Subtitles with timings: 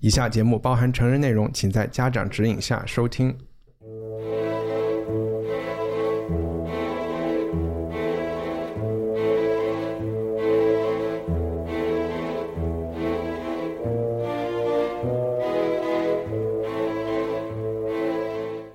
[0.00, 3.34] 以下节目包含成人内容，请在家长指引下收听。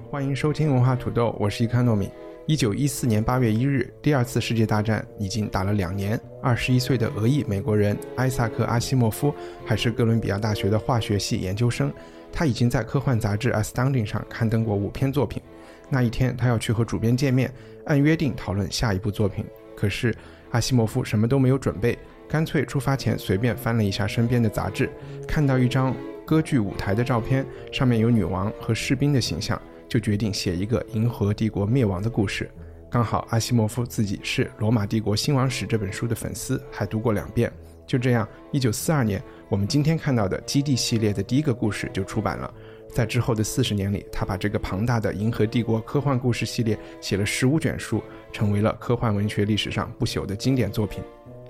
[0.10, 2.10] 欢迎收听文化土豆，我是伊康糯米。
[2.48, 6.20] 一九一四年八月一日，第二次世界大战已经打了两年。
[6.41, 11.94] 二十一岁的俄裔美国人艾萨克·阿西莫夫还是哥伦比亚大学的化学系研究生。
[12.34, 15.41] 他已经在科幻杂志《Astounding》上刊登过五篇作品。
[15.88, 17.54] 那一天，他要去和主编见面，
[17.85, 19.46] 按约定讨论下一部作品。
[19.76, 20.16] 可是
[20.49, 24.90] 阿西莫夫什么都没有准备，干脆出发前随便翻了一下身边的杂志，
[25.27, 29.62] 看到一张歌剧舞台的照片，上面有女王和士兵的形象。
[29.92, 32.50] 就决定写一个银河帝国灭亡的故事。
[32.90, 37.52] 刚好阿西莫夫自己是《罗马帝国兴亡史》这本书的粉丝，还读过两遍。
[37.86, 42.54] 就这样，一九四二年，我们今天看到的《基地》系列的第一个故事就出版了。
[42.88, 51.04] 在之后的四十年里，他把这个庞大的银河帝国科幻故事系列写了十五卷书，成为了科幻文学历史上不朽的经典作品。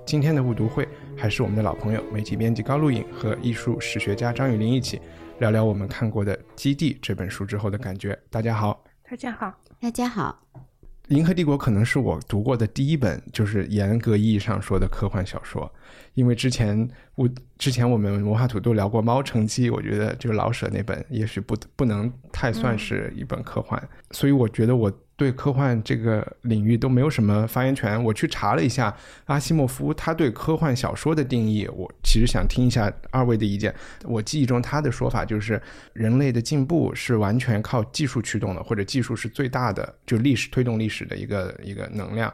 [0.04, 5.00] 今天的误读会还是我们的老朋友，媒体编辑高露颖和艺术史学家张雨林一起。
[5.42, 8.16] 聊聊我们看过的《基地》这本书之后的感觉。
[8.30, 10.40] 大家好，大家好，大家好。
[11.08, 15.68] 《银河帝国》可能是我读过的第一本，就是严格意义上说的科幻小说。
[16.14, 23.82] 因为之前我之前我们文化土豆聊过《猫城记》，我觉得就是老舍那本也许不不能太算是一本科幻，
[24.12, 24.92] 所以我觉得我。
[25.16, 28.02] 对科幻这个领域都没有什么发言权。
[28.02, 28.94] 我去查了一下
[29.26, 33.74] 阿西莫夫他对科幻小说的定义，我其实想听一下二位的意见。
[34.04, 35.60] 我记忆中他的说法就是，
[35.92, 42.32] 人类的进步是完全靠技术驱动的，或者技术是最大的，就历史推动历史的一个一个能量。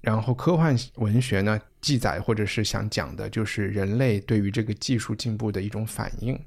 [0.00, 6.38] 然后科幻文学呢，记载或者是想讲的就是人类对于这个技术进步的一种反应。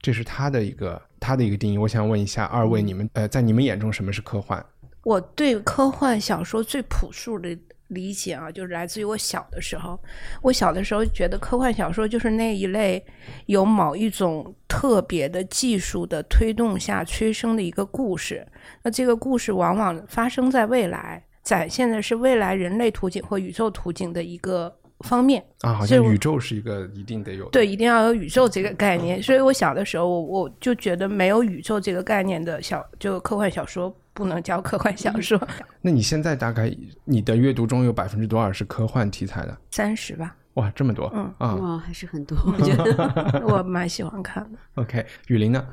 [0.00, 1.78] 这是他的一个他的一个定义。
[1.78, 4.64] 我想问一下二位，你们呃，在你们眼中什么是科幻？
[5.04, 7.56] 我对科幻小说最朴素的
[7.88, 10.00] 理解啊，就是来自于我小的时候。
[10.42, 13.04] 我小的时候觉得科幻小说就是那一类
[13.46, 18.44] 有某一种特别的技术的推动下催生的一个故事。
[18.82, 25.74] 那这个故事往往发生在未来，展现的是未来人类图景或宇宙图景的一个方面啊。
[25.74, 29.22] 好像宇宙是一个一定得有对，一定要有宇宙这个概念。
[29.22, 33.94] 所以我小的时候，我我就觉得没有宇宙这个概念的小就科幻小说。
[34.14, 35.38] 不能叫科幻小说。
[35.82, 39.58] 那你现在大概你的阅读中有百分之多少是科幻题材的？
[39.72, 40.34] 三十吧。
[40.54, 41.10] 哇，这么多。
[41.12, 42.38] 嗯啊，哇，还是很多。
[42.46, 44.58] 我觉得我蛮喜欢看的。
[44.76, 45.66] OK，雨林呢？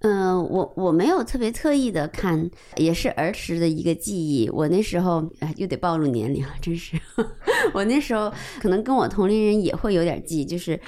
[0.00, 4.48] 嗯，我我没有特别特意的看，也是儿时的一个记忆。
[4.50, 6.98] 我那时候又得暴露年龄了，真是。
[7.74, 10.80] 我那时候可能跟我同龄人也会有点记，就是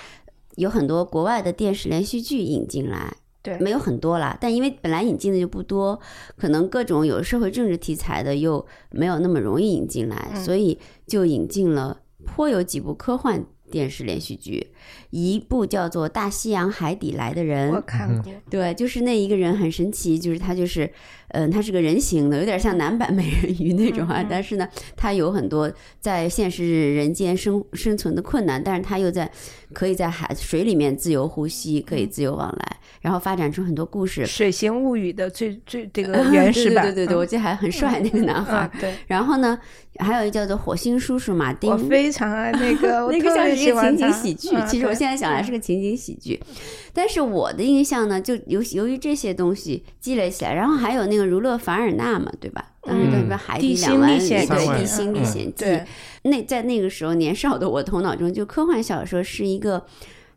[0.56, 3.14] 有很多国外的电视连续剧引进来。
[3.42, 5.98] 对，没有很多啦，但因为本来引进的就不多，
[6.36, 14.66] 可能各种有社会政治题材的又没有那么容易引进来，所以就引进了颇有几部科幻电视连续剧，
[15.10, 20.90] 一部叫做《大西洋海底来的人》，我看过，对，就是那一个人很神奇，就是他就是。
[21.32, 24.24] 嗯，他是个人形的，有点像男版美人鱼那种啊。
[24.26, 25.70] 但是呢，他有很多
[26.00, 29.30] 在现实人间生生存的困难，但是他又在
[29.74, 34.24] 可以在海水里面自由呼吸，可以自由往来，然后发展出很多故事。
[34.24, 38.70] 水形物语的最最这个 原始版，对对对，我记得还很帅那个男孩。
[38.80, 38.94] 对。
[39.06, 39.58] 然后呢，
[39.98, 44.48] 还有一叫做火星叔叔马丁，我非常爱那个，那个像是一个情景喜剧。
[44.66, 46.40] 其实我现在想来是个情景喜剧，
[46.94, 51.88] 但是我的印象呢，就由由于这些东西积累起来，然后还有那个儒勒凡尔。
[51.98, 52.64] 纳嘛，对吧？
[52.82, 54.38] 当时叫什么《海底两万里》对，
[54.78, 55.64] 《地心历险记》。
[56.22, 59.84] 那在那个时候，年少的我头脑中，就科幻小说是一个，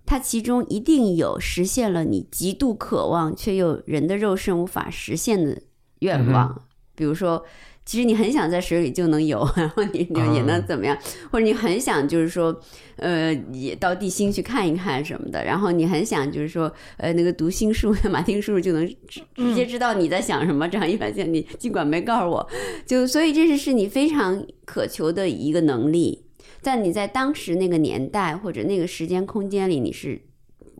[0.07, 5.61] 它其中一定有实现了你极度渴望却又人的肉身无法实现的
[5.99, 6.63] 愿望，
[6.95, 7.45] 比如说。
[7.83, 10.95] 其实你很想在水里就能游，然后你你也能怎么样？
[11.31, 12.55] 或者你很想就是说，
[13.01, 15.43] 呃，也到地心去看一看什么的。
[15.43, 20.67] 然后你很想就是说，呃，那个读心术，马丁叔叔就能直直接知道你在想什么。
[20.69, 22.49] 这样一发现你尽管没告诉我，
[22.85, 26.25] 就所以这是是你非常渴求的一个能力。
[26.61, 30.21] 但你在当时那个年代或者那个时间空间里，你是。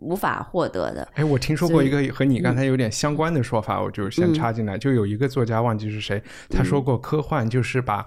[0.04, 1.06] 无法获得的。
[1.14, 4.76] 哎，我听说过一个和你刚才有点相关的说法，我就先插进来。
[4.76, 6.20] 就有一个作家忘记是谁，
[6.50, 8.04] 他说过科幻就是把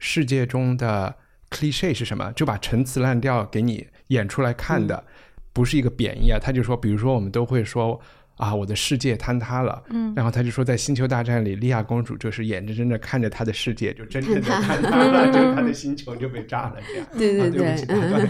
[0.00, 1.14] 世界中的
[1.50, 5.04] cliche 是什么，就把陈词滥调给你演出来看的，
[5.52, 6.38] 不是一个贬义啊。
[6.40, 8.00] 他就说，比如说我们都会说。
[8.38, 9.82] 啊，我的世界坍塌了。
[9.90, 16.76] 嗯，然后他就说，在星球大战里，莉亚公主就是眼睁睁的看着她的世界就真正的坍塌了，就她的星球就被炸了。
[16.88, 17.76] 这样，对对对，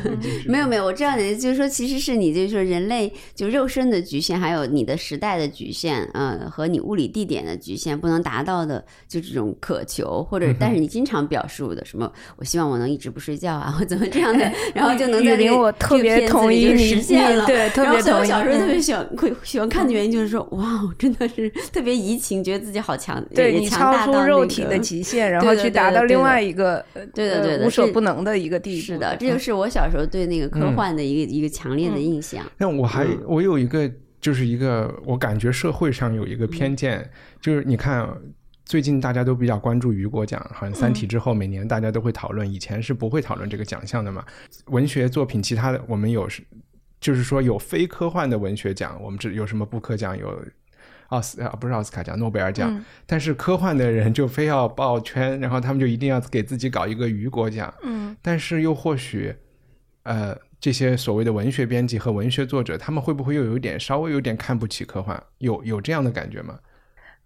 [0.49, 17.45] 没有没有，我知道你就是说，其实是你就是说，人类就肉身的局限，还有你的时代的局限，呃，和你物理地点的局限不能达到的，就这种渴求，或者但是你经常表述的什么，我希望我能一直不睡觉啊，或怎么这样的， 然后就能在这个特别同意你实现了。
[17.45, 18.27] 对， 特别同意。
[18.27, 19.98] 小时候特别喜欢会喜欢看你。
[19.99, 28.87] 原因就是说，哇，真的是特别移情，觉得自己好强，对你超出肉体的极限， 然后去达到另外一个，对对对，无所不能的一个地步。
[28.87, 32.47] 是的，这就是我小时候对那个科幻的一个一个强烈的印象。
[32.57, 33.91] 那我还我有一个，
[34.21, 37.11] 就是一个我感觉社会上有一个偏见，
[37.41, 38.09] 就是你看
[38.65, 44.25] 最近大家都比较关注雨果奖，好像《三体》之后每年大家都会讨论，以前是不会讨论这个奖项的嘛。
[44.67, 46.43] 文学作品，其他的我们有是。
[47.01, 50.45] 就是说，有非科幻的文学奖，我们这有什么布克奖，有
[51.09, 52.85] 奥斯啊，不是奥斯卡奖，诺贝尔奖。
[53.07, 57.73] 但是科幻的人就非要抱圈，然后他们就一定要给自己搞一个雨果奖。
[57.83, 59.35] 嗯，但是又或许，
[60.03, 65.23] 呃，这些所谓的文学编辑和文学作者，他们会不会又有点稍微有点看不起科幻？
[65.39, 66.59] 有有这样的感觉吗？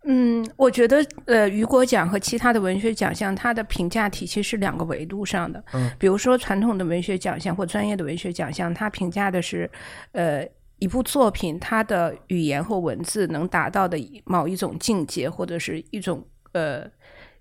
[0.04, 5.62] 嗯，我觉得呃，雨果奖和其他的文学奖项，它的评价体系是两个维度上的。
[5.72, 9.70] 嗯，比如说传统的文学奖项或专业的文学奖项，它评价的是，
[10.10, 10.44] 呃，
[10.80, 16.84] 一部作品它的语言或文字能达到的某一种境界，或者是一种呃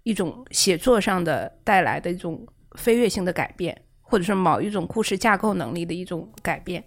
[0.04, 6.84] 一种写作上的带来的一种飞跃性的改变，或者是某一种故事架构能力的一种改变。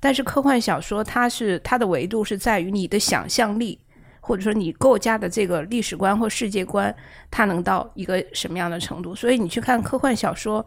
[0.00, 3.78] 但是科幻小说，它是它的维度是在于你的想象力。
[4.20, 6.94] 或者说你构架的这个历史观或世界观，
[7.30, 9.14] 它能到一个什么样的程度？
[9.14, 10.64] 所以你去看科幻小说，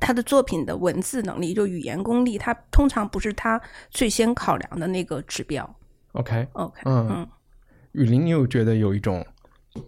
[0.00, 3.60] 它的作品的文字能力，就语言功力，它通常不是他
[3.90, 5.76] 最先考量的那个指标。
[6.12, 7.28] OK，OK，嗯嗯。
[7.92, 9.24] 雨林，你有觉得有一种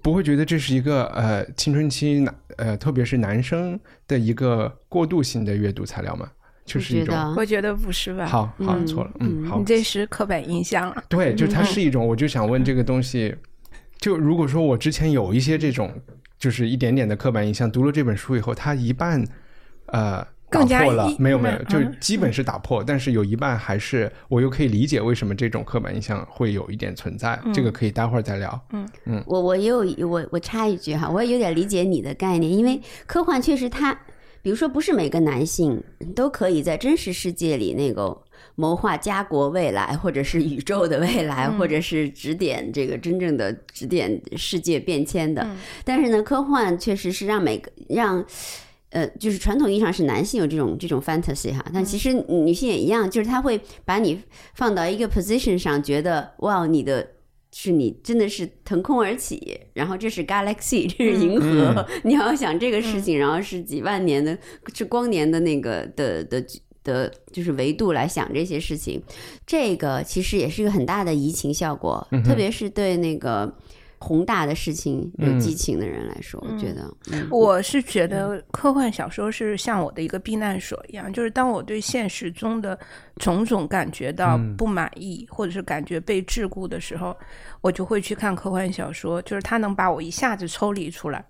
[0.02, 6.30] 不会觉得这是一个呃青春期男呃特别是男生的一个过渡性的阅读材料吗？
[6.64, 8.26] 就是一种，我觉得不是吧？
[8.26, 11.02] 好好错了，嗯，好，你这是刻板印象了。
[11.08, 13.34] 对，就它是一种，我就想问这个东西，
[13.98, 15.92] 就如果说我之前有一些这种，
[16.38, 19.24] 就是一点点的刻板印象，读了这本书以后，它一半
[19.86, 28.60] 呃打破了，没有没有，就基本是打破，但是有一半还是我又可以理解为什么这种刻板印象会有一点存在，这个可以待会儿再聊。
[28.72, 33.98] 嗯嗯，我我也有我我插一句哈，我也有点理解你的概念，因为科幻确实它。
[34.42, 35.82] 比如说，不是每个男性
[36.14, 38.16] 都可以在真实世界里那个
[38.54, 45.46] 谋划家国未来，或者是宇宙的未来，或者是指点这个真正的指点世界变迁的。
[45.84, 48.24] 但是呢，科幻确实是让每个让
[48.90, 54.22] 呃，就是传统意义上是男性有这种这种 fantasy 哈，但其实女性也一样，就是他会把你
[54.54, 57.06] 放到一个 position 上，觉得哇，你的。
[57.52, 64.36] 是你真的是腾空而起，然后这是 galaxy，这是银河， 你要想这个事情，然后是几万年的，
[64.74, 66.44] 是光年的那个的的
[66.82, 69.02] 的，就是维度来想这些事情，
[69.46, 73.54] 这个其实也是一个很大的移情效果，特别是对那个。
[74.02, 76.90] 宏大的事情有激情的人来说，我觉得，
[77.30, 82.78] 我是觉得科幻小说是像我的一个避难所一样，就是当我对现实中的
[83.16, 87.14] 种种感觉到不满意，或者是感觉被桎梏的时候，
[87.60, 91.22] 我就会去看科幻小说，就是它能把我一下子抽离出来。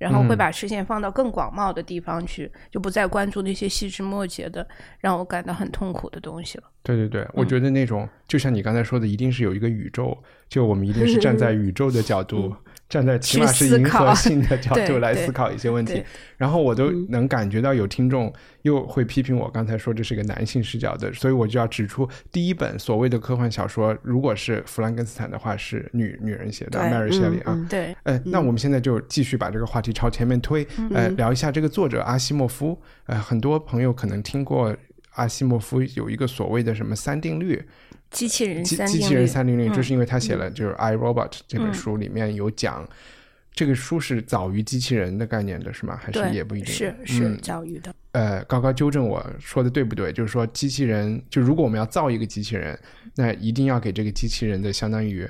[0.00, 4.66] 然后会把视线放到更广袤的地方去，就不再关注那些细枝末节的
[4.98, 6.64] 让我感到很痛苦的东西了。
[6.82, 10.16] 对对对，我觉得那种就像你刚才说的，一定是有一个宇宙，
[10.48, 12.56] 就我们一定是站在 宇宙的角度。
[12.90, 16.02] 站在起码是银河系的 角度来思考一些问题，
[16.36, 18.30] 然后我都能感觉到有听众
[18.62, 27.66] 又会批评我刚才说这是一个男性视角的，所以我就要指出，第一本所谓的科幻小说，如果是弗兰根斯坦的话，是女女人写的，Mary Shelley 啊。
[27.70, 32.76] 对，呃，那我们现在就继续把这个话题朝前面推，呃，聊一下这个作者阿西莫夫。
[33.06, 34.76] 呃，很多朋友可能听过
[35.14, 37.62] 阿西莫夫有一个所谓的什么三定律。
[38.10, 42.88] 机器人机机器人三定律，就是因为他写了就是《I Robot》这本书，里面有讲，
[43.52, 45.96] 这个书是早于机器人的概念的，是吗？
[45.96, 46.74] 还是也不一定？
[46.74, 47.94] 是是早于的。
[48.12, 50.12] 呃，高高纠正我说的对不对？
[50.12, 52.76] 就是说，机器人就如果我们要造一个机器人，
[53.14, 55.28] 那一定要给这个机器人的相当于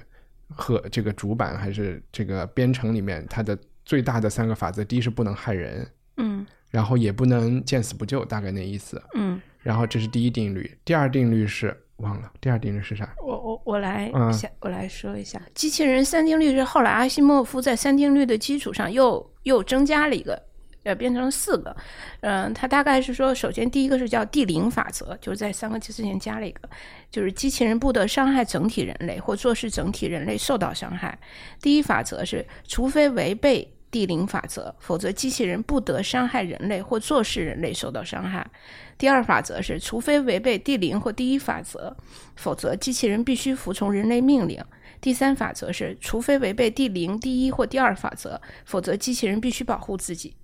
[0.48, 9.02] 和这个主板还是这个编程里面它的最大的三个法则：第一是不能害人，嗯，然后也不能见死不救，大概那意思。
[9.14, 13.14] 嗯，然后这是第一定律，第二定律是忘了，第二定律是啥？
[13.22, 20.42] 我我我来嗯想，我来说一下，机器人三定律是后来阿西莫夫在三定律的基础上又又增加了一个。
[20.82, 21.76] 呃，变成了四个，
[22.20, 26.62] 嗯、它大概是说，首先第一个是叫第零法则，就是在三个之前加了一个，
[27.10, 31.18] 就是机器人不得伤害整体人类或做事整体人类受到伤害。
[31.60, 38.46] 第一法则是，除非违背地零法则，否则机器人不得伤害人类或做使人类受到伤害。
[38.96, 41.96] 第二法则是，除非违背第零或第一法则，
[42.36, 44.62] 否则机器人必须服从人类命令。
[45.00, 50.36] 第三法则是，除非违背第零、第一或第二法则，否则机器人必须保护自己。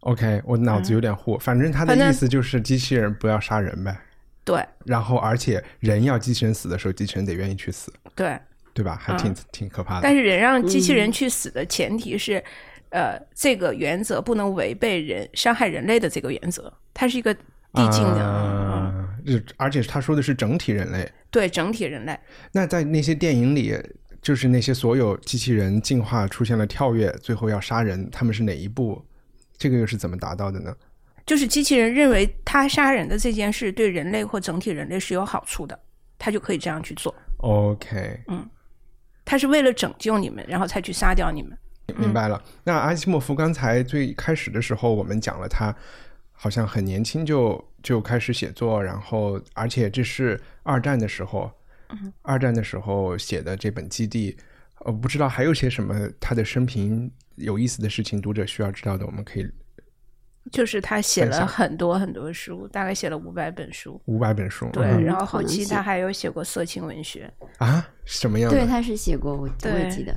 [0.00, 3.96] OK，我脑子有点糊，反正他的意思就是机器人不要杀人呗。
[4.42, 8.40] 对然后，而且人要机器人死的时候，机器人得愿意去死，对，
[8.74, 8.96] 对吧？
[9.00, 10.00] 还挺、挺可怕的。
[10.02, 12.42] 但是人让机器人去死的前提是，
[12.90, 18.70] 呃，这个原则不能违背人伤害人类的这个原则，它是一个递进的。
[19.26, 21.08] 嗯而且他说的是整体人类。
[21.30, 22.18] 对整体人类，
[22.52, 23.76] 那在那些电影里，
[24.22, 29.00] 就是那些所有机器人进化出现了跳跃，最后要杀人，他们是哪一步？
[29.58, 30.74] 这个又是怎么达到的呢？
[31.26, 35.78] 就是机器人认为他杀人的这件事对人类或整体人类是有好处的，
[36.18, 37.14] 他就可以这样去做。
[37.36, 38.18] OK，
[39.30, 41.56] 他是为了拯救你们，然后才去杀掉你们。
[41.96, 42.42] 明白了。
[42.64, 45.72] 那阿西莫夫刚才最开始的时候，我们讲了他
[46.32, 51.48] 好像很年轻就就开始写作，然后而且这是二战的时候，
[52.22, 54.32] 二战的时候写的这本《基地》。
[54.84, 59.48] 呃，不知道还有些什么他的生平有意思的事情，读者需要知道的，我们可以
[60.50, 64.00] 就是他写了很多很多书，大概写了五百本书。
[64.06, 64.68] 五百本书。
[64.72, 70.12] 对，嗯然后后期他还有写过色情文学，啊，什么样对，他是写过，我我也记得。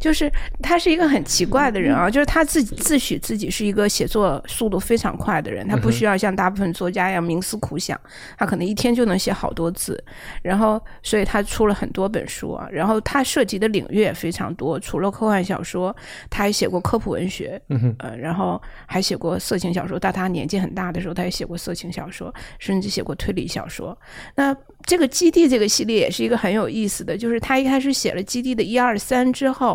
[0.00, 0.30] 就是
[0.62, 8.00] 他是一个很奇怪的人啊，就是他自己自诩自己是一个写作速度非常快的人，他不需要像大部分作家一样冥思苦想，
[8.36, 10.02] 他可能一天就能写好多字，
[10.42, 15.94] 然后所以他出了很多本书啊，然后他涉及的领域也非常多，除了科幻小说，
[16.30, 19.98] 他还写过科普文学，嗯然后还写过色情小说。
[19.98, 23.98] 到他年纪很大的时候，他也写过色情小说，甚至写过推理小说。
[24.36, 24.56] 那
[24.86, 29.67] 这个《基地》这个系列也是一个很有意思的，就是他一开始写了《基地》的一二三之后，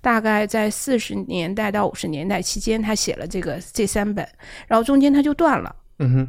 [0.00, 4.26] 大概在四十年代到五十年代期间，他写了这个这三本，
[4.66, 5.74] 然后中间他就断了。
[5.98, 6.28] 嗯哼，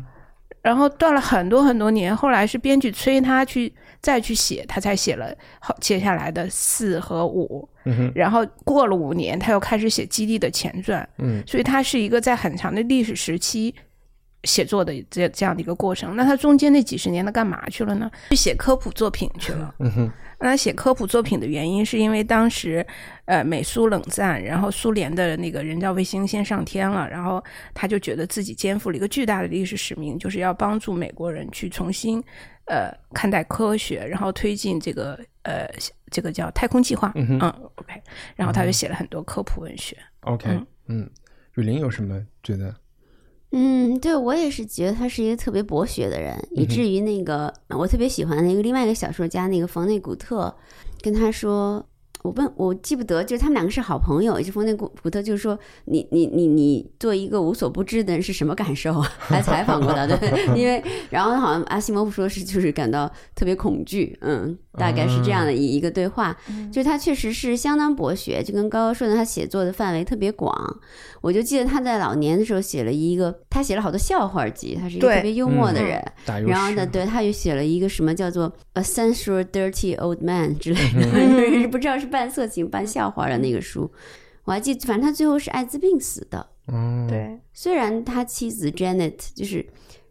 [0.62, 7.68] 然后断了很多很多年，后来是编剧催他去再去写，他才写了后接下来的四和五。
[7.86, 11.08] 嗯哼，然后过了五年，他又开始写《基地》的前传。
[11.18, 13.74] 嗯，所以他是一个在很长的历史时期
[14.44, 16.16] 写作的这这样的一个过程。
[16.16, 18.10] 那他中间那几十年他干嘛去了呢？
[18.30, 19.74] 去写科普作品去了。
[19.80, 22.86] 嗯哼，那他写科普作品的原因，是因为当时，
[23.26, 32.22] 呃，美苏冷战，然后苏联的那个人造卫星先上天了，然后他就觉得自己肩负了一个巨大的历史使命，就是要帮助美国人去重新，
[32.66, 35.70] 呃，看待科学，然后推进这个呃
[36.12, 37.12] 这个叫太空计划。
[37.16, 38.02] 嗯哼 o k
[38.36, 39.96] 然后他就写了很多科普文学。
[40.22, 41.10] OK，嗯嗯，
[41.56, 42.76] 雨林有什么觉得？
[43.56, 50.52] 嗯，对我也是觉得他是一个特别博学的人，以至于那个我特别喜欢的一个另外一个小说家，那个冯内古特，
[51.04, 51.86] 跟他说，
[52.24, 59.12] 我问我记不得，就是他们两个是好朋友，就冯内古古特就是说，你你你你做一个无所不知的人是什么感受啊？
[59.20, 60.18] 还采访过他，对，
[60.58, 66.36] 因为然后好像阿西莫夫说是就是感到特别恐惧，嗯，大概是这样的一一个对话，
[66.72, 70.54] 就是他确实是相当博学，就跟高高说的，他写作的范围特别广。
[71.20, 76.02] 我就记得他在老年的时候写了一个，他写了好多笑话集，他是一个特别幽默的人。
[76.48, 83.92] 然后呢，对，他又写了一个什么叫做 A Sensual Dirty Old Man 之类的，嗯 不知道是半色情半笑话的那个书。
[84.44, 86.46] 我还记得，反正他最后是艾滋病死的。
[86.68, 89.66] 嗯，，对，虽然他妻子 Janet 就是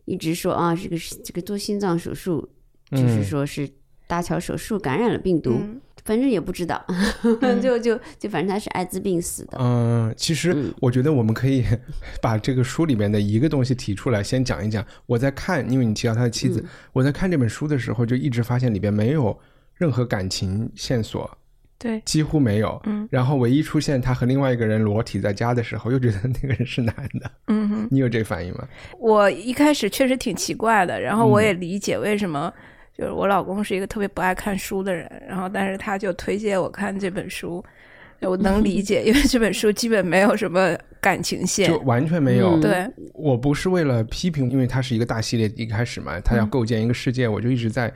[0.05, 2.49] 一直说啊，这个是这个做心脏手术，
[2.91, 3.25] 就是嗯。
[3.25, 3.69] 说是
[4.07, 5.81] 搭桥手术感染了病毒，嗯。
[6.05, 6.85] 反正也不知道，
[7.63, 9.59] 就就就反正他是艾滋病死的。
[9.61, 10.75] 嗯，其实嗯。
[10.81, 11.65] 我觉得我们可以
[12.21, 14.85] 把这个书里面的一个东西提出来，先讲一讲。
[15.07, 16.69] 我在看，因为你提到他的妻子，嗯。
[16.93, 19.39] 我在看这本书的时候，就一直发现里边没有
[19.75, 21.31] 任何感情线索，
[21.83, 22.81] 对，几乎没有。
[22.85, 27.29] 嗯然后唯一出现他和另外一个人裸体在家的时候，又觉得那个人是男的。
[27.49, 27.89] 嗯哼。
[27.91, 28.69] 你有这反应吗？
[29.01, 32.53] 我一开始确实挺奇怪的，然后我也理解为什么，
[32.97, 37.63] 就是我老公是一个特别不爱看书的人，然后但是他就推荐我看这本书，
[38.21, 42.57] 我能理解， 因为这本书基本没有什么感情线就，完全没有。
[42.57, 47.93] 嗯对，我不是为了批评，因为它是一个大系列，一开始嘛，它要构建一个世界，我就一直在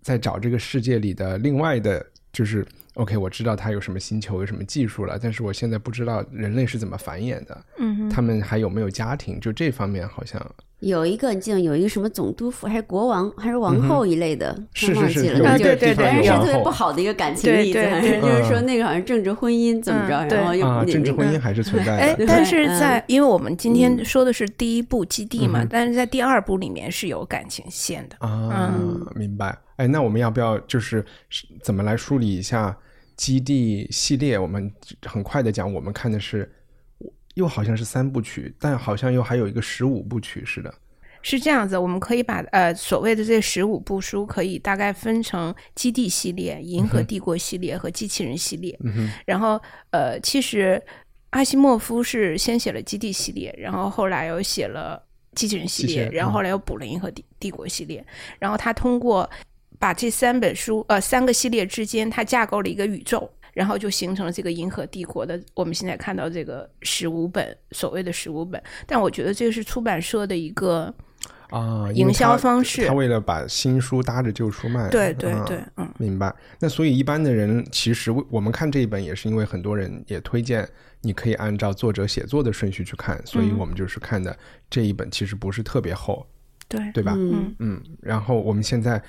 [0.00, 10.40] 在找这个世界里的另外的，就是 OK，我知道它有什么星球，有什么技术了，但是我现在不知道人类是怎么繁衍的，嗯，他们还有没有家庭，就这方面好像
[10.84, 22.02] 有一个，你记得有一个什么总督府还是国王还是王后一类的，是是是，啊对对对，是特别不好的一个感情例子，就是说那个好像政治婚姻怎么着，然后又啊，政治婚姻还是存在的。
[22.02, 28.16] 哎，但是在因为我们今天说的是第一部基地嘛，但是在第二部里面是有感情线的。
[28.26, 28.74] 啊，
[29.14, 29.56] 明白。
[29.76, 31.04] 哎，那我们要不要就是
[31.62, 32.76] 怎么来梳理一下
[33.16, 34.38] 基地系列？
[34.38, 34.70] 我们
[35.02, 36.48] 很快的讲，我们看的是
[37.34, 40.72] 又好像是三部曲，但好像又还有一个十五部曲似的。
[41.22, 48.78] 是这样子，我们可以把呃所谓的这十五部书可以大概分成基地系列、银河帝国系列和机器人系列。
[48.82, 49.58] 嗯然后
[49.90, 50.80] 呃，其实
[51.30, 55.02] 阿西莫夫是先写了基地系列，然后后来又写了
[55.34, 58.04] 机器人系列，然后后来又补了银河帝帝国系列。
[58.38, 59.28] 然后他通过
[59.78, 65.40] 把这三本书，呃，三个系列之间，他架构了一个宇宙，然后就形成了这个银河帝国的。
[65.54, 70.92] 我们现在看到这个十五本所谓的十五本，但我觉得这个是出版社的一个
[71.48, 72.86] 啊营销方式。
[72.86, 74.90] 他为了把新书搭着旧书卖。
[74.90, 76.34] 对对对，嗯，明白。
[76.58, 80.68] 那所以一般的人其实我们看这一本也是因为很多人也推荐，
[81.00, 84.36] 你可以按照作者写作的顺序去看，所以我们就是看的
[84.68, 86.26] 这一本其实不是特别厚，
[86.68, 87.14] 对对吧？
[87.16, 87.82] 嗯嗯。
[88.02, 89.00] 然后我们现在。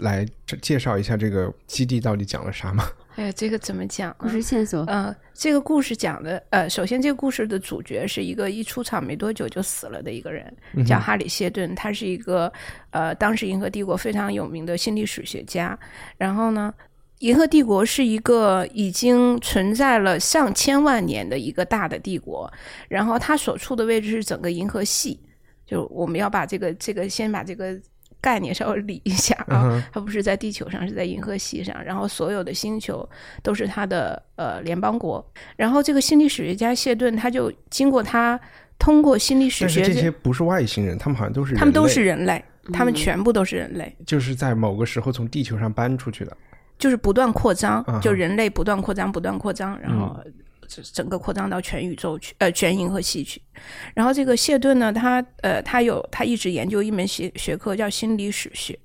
[0.00, 0.24] 来
[0.62, 2.84] 介绍一下这个基地到底讲了啥吗？
[3.18, 4.14] 哎呀，这个怎么讲？
[4.16, 4.84] 故事线索。
[4.84, 10.56] 呃，这个故事讲的，呃，首先这个故事的主角是一个一出场没多久就死了的一个人，
[10.86, 11.74] 叫哈里谢顿。
[11.74, 12.52] 他是一个
[12.90, 15.76] 呃，当时银河帝国非常有名的心理史学家。
[16.16, 16.72] 然后呢，
[17.18, 22.48] 银河帝国是一个已经存在了上千万年的一个大的帝国。
[22.88, 25.18] 然后它所处的位置是整个银河系。
[25.66, 27.76] 就我们要把这个这个先把这个。
[28.20, 31.76] 概念稍微理一下啊，它不是在地球上，是在银河系上。
[31.84, 33.08] 然后所有的星球
[33.42, 35.24] 都是它的呃联邦国。
[35.56, 38.38] 然后这个心理史学家谢顿，他就经过他
[38.78, 46.36] 通过心理史学，这些不是外星人，他们好像都是他们都是人类，他们全部都是人类，就是在某个时候从地球上搬出去的，
[46.78, 50.16] 就是不断扩张，就人类不断扩张，不断扩张，然后。
[50.92, 53.40] 整个扩张到全宇宙去，呃，全银河系去。
[53.94, 58.78] 然后这个谢顿呢，他呃，他有他一直研究一门学学科叫心理史学。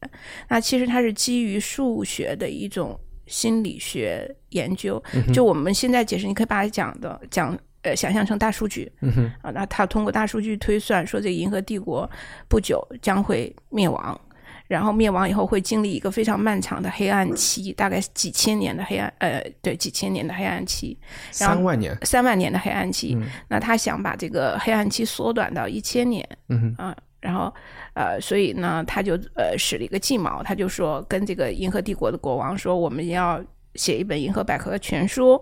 [0.47, 5.01] 那其实它是基于数学的一种心理学研究。
[5.33, 8.91] 就我们现在解释，你可以把它讲的讲呃，想象成大数据。
[9.41, 12.09] 啊，那他通过大数据推算说，这个银河帝国
[12.47, 14.19] 不久将会灭亡。
[14.67, 20.97] 然后灭亡以后会经历一个非常漫长的黑暗期，大概几千年的黑暗，呃，对，几千年的黑暗期，
[21.31, 23.17] 三万年，三万年的黑暗期。
[23.49, 27.53] 那他想把这个黑暗期缩短到一千年，嗯啊，然后
[27.93, 33.43] 呃，所以呢，他就呃使了一个计谋，他就说跟这个银河帝国的国王说，我们要
[33.75, 35.39] 写一本银河百科全书。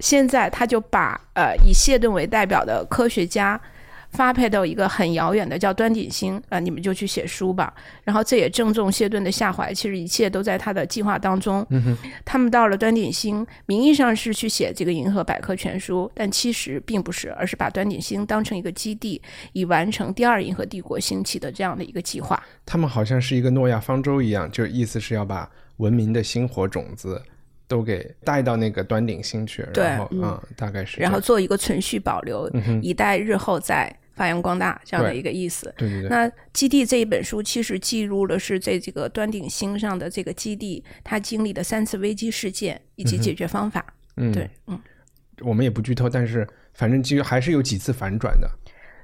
[0.00, 3.60] 现在他就把呃以谢顿为代表的科学家。
[4.14, 7.74] 发配到一个很遥远的叫端鼎星啊，你们就去写书吧。
[8.04, 11.66] 然后这也正中谢顿的下怀，其实一切都在他的计划当中。
[12.24, 19.20] 他们到了端鼎星，名义上是去写这个银河百科全书，但其实并不是，而是把端鼎星当成一个基地，
[19.52, 22.40] 以完成第二银河帝国兴起的这样的一个计划。
[22.64, 27.20] 他们好像是一个诺亚方舟一样，就意思是要把文明的星火种子
[27.66, 32.48] 都给带到那个端顶星去，然后嗯，大概是，然后做一个存续保留，
[32.80, 33.92] 以待日后再。
[34.14, 35.72] 发扬光大这样的一个意思。
[35.76, 36.08] 对对对。
[36.08, 43.84] 那基地这一本书其实记录了是在这个端顶星上的这个基地，它经历的三次危机事件以及解决方法。
[44.16, 44.80] 嗯，对，嗯。
[45.40, 48.50] 我们也不剧透，但是反正其实还是有几次反转的。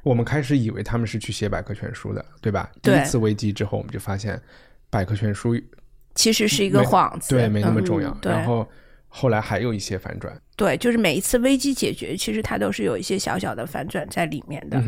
[0.02, 2.70] 我们开始以为他们是去写百科全书的，对吧？
[2.80, 4.40] 第一次危机之后，我们就发现
[4.88, 5.54] 百科全书
[6.14, 8.16] 其实是一个幌子，对，没那么重要。
[8.22, 8.68] 然后。
[9.12, 14.78] 后来还有一些反转，对，就是每一次危机解决，其实它都是有一些小小的反转在里面的。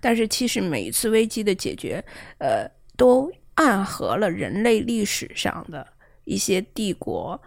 [0.00, 2.02] 但是其实每一次危机的解决，
[2.38, 5.86] 呃，都暗合了人类历史上的
[6.24, 7.38] 一些帝国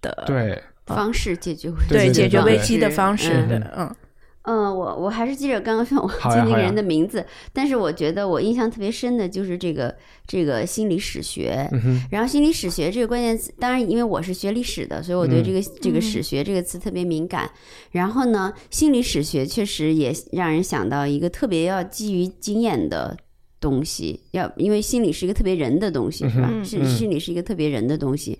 [0.00, 3.86] 的对方式解决对解决危机的方式的，嗯。
[3.86, 3.96] 嗯，
[4.44, 9.94] 我我还是记着刚刚说我记那个人的名字，但是我觉得我印象特别深的就是这个
[10.26, 11.68] 这个心理史学。
[12.10, 17.48] 然后心理史学这个关键词，当然因为我是学历史的，所以我对这个这个史学这个词特别敏感。
[17.92, 23.16] 然后呢，心理史学确实也让人想到一个特别要基于经验的
[23.60, 26.50] 东西，要因为心理是一个特别人的东西，是吧？
[26.64, 28.36] 是心理是一个特别人的东西。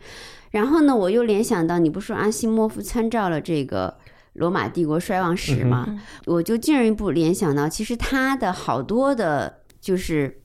[0.51, 3.95] 然后呢，我又联想到，你不说阿西莫夫参照了这个。
[4.35, 5.87] 罗马帝国衰亡史嘛，
[6.27, 10.43] 我就进一步联想到，其实他的好多的，就是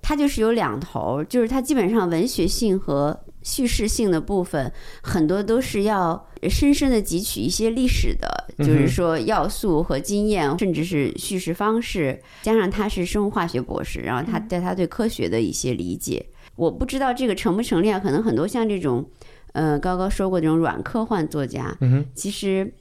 [0.00, 12.20] 他就是有两头，就是他基本上文学性和叙事性的部分，很多都是要深深的汲取一些历史的，就是说要素和经验，甚至是叙事方式。
[12.42, 17.98] 加上他是生物化学博士，然后他对他对科学的一些理解，我不知道这个成不成立啊？
[17.98, 19.08] 可能很多像这种，
[19.52, 21.76] 呃，高高说过这种软科幻作家，
[22.14, 22.72] 其实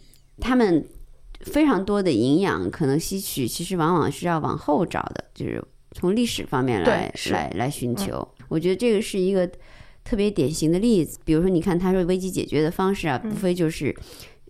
[0.42, 0.86] 他们
[1.46, 8.28] 非常多的营养可能吸取，其实往往是要往后找的，就是从历史方面来来来寻求。
[8.50, 9.50] 我觉得这个是一个
[10.04, 11.20] 特别典型的例子。
[11.24, 13.96] 比如说，你看他说危机解决的方式啊，无非就是，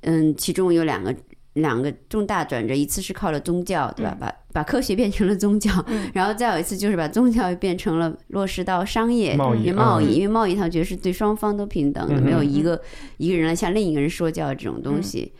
[0.01, 1.15] 嗯，其中有两个
[1.53, 4.17] 两个重大转折，一次是靠了宗教，对吧？
[4.19, 5.71] 把把科学变成了宗教，
[6.13, 12.81] 然后再有一次就是把宗教变成了落实到商业贸易，贸易，因为贸易他觉得是对双方都平等的，没有一个
[13.17, 15.31] 一个人来向另一个人说教这种东西。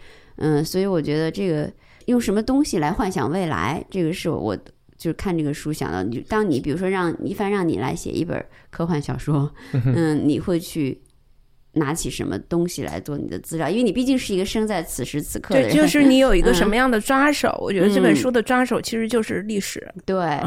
[0.42, 1.72] 嗯，所以我觉得这个
[2.08, 4.58] 用什么东西来幻想未来，这个是我。
[4.98, 11.02] 就是看这个书想到，你当你比如说让一帆让你来写一本科幻小说， 嗯，你会去
[11.74, 13.68] 拿起什么东西来做你的资料？
[13.68, 17.58] 因为你毕竟是一个生在此时此刻的人，就是你有一个 什么样的抓手？
[17.60, 20.40] 我觉得这本书的抓手其实就是历史，对，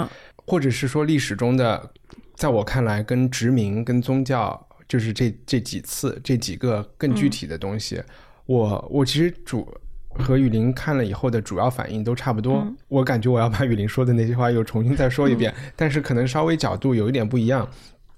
[0.47, 1.91] 或者是说历史中的，
[2.37, 8.01] 在我看来，跟殖民、跟宗教，就是这这几次这几个更具体的东西，
[8.47, 9.69] 我我其实主。
[10.19, 17.69] 和雨林看了以后的主要反应都差不多，我感觉我要把雨林说的那些话又重新再说一遍，但是可能稍微角度有一点不一样。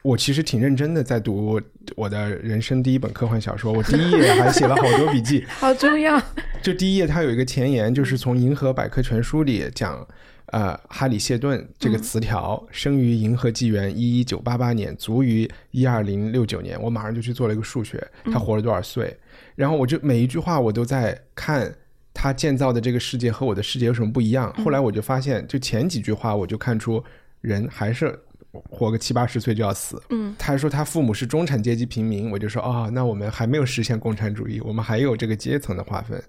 [0.02, 1.60] 我其实挺认真的在读
[1.96, 6.22] 我的人生第一本科幻小说，我第一页还写了好多笔记， 好重要。
[6.62, 10.06] 就第一页它有一个前言，就是从《银河百科全书》里讲，
[10.52, 16.80] 呃，哈里谢顿这个词条生于银河纪元一一九八八年，卒于一二零六九年。
[16.80, 19.16] 我马上就去做了一个数学，他活了多少岁？
[19.56, 21.74] 然后我就每一句话我都在看。
[22.18, 24.50] 他建造的这个世界和我的世界有什么不一样？
[24.64, 27.04] 后来我就发现，就前几句话我就看出，
[27.42, 28.18] 人还是
[28.52, 30.02] 活个七八十岁就要死。
[30.08, 36.20] 嗯，他说他父母是中产阶级平民，我就说哦，那我们还没有实现共产主义，我们还有这个阶层的划分。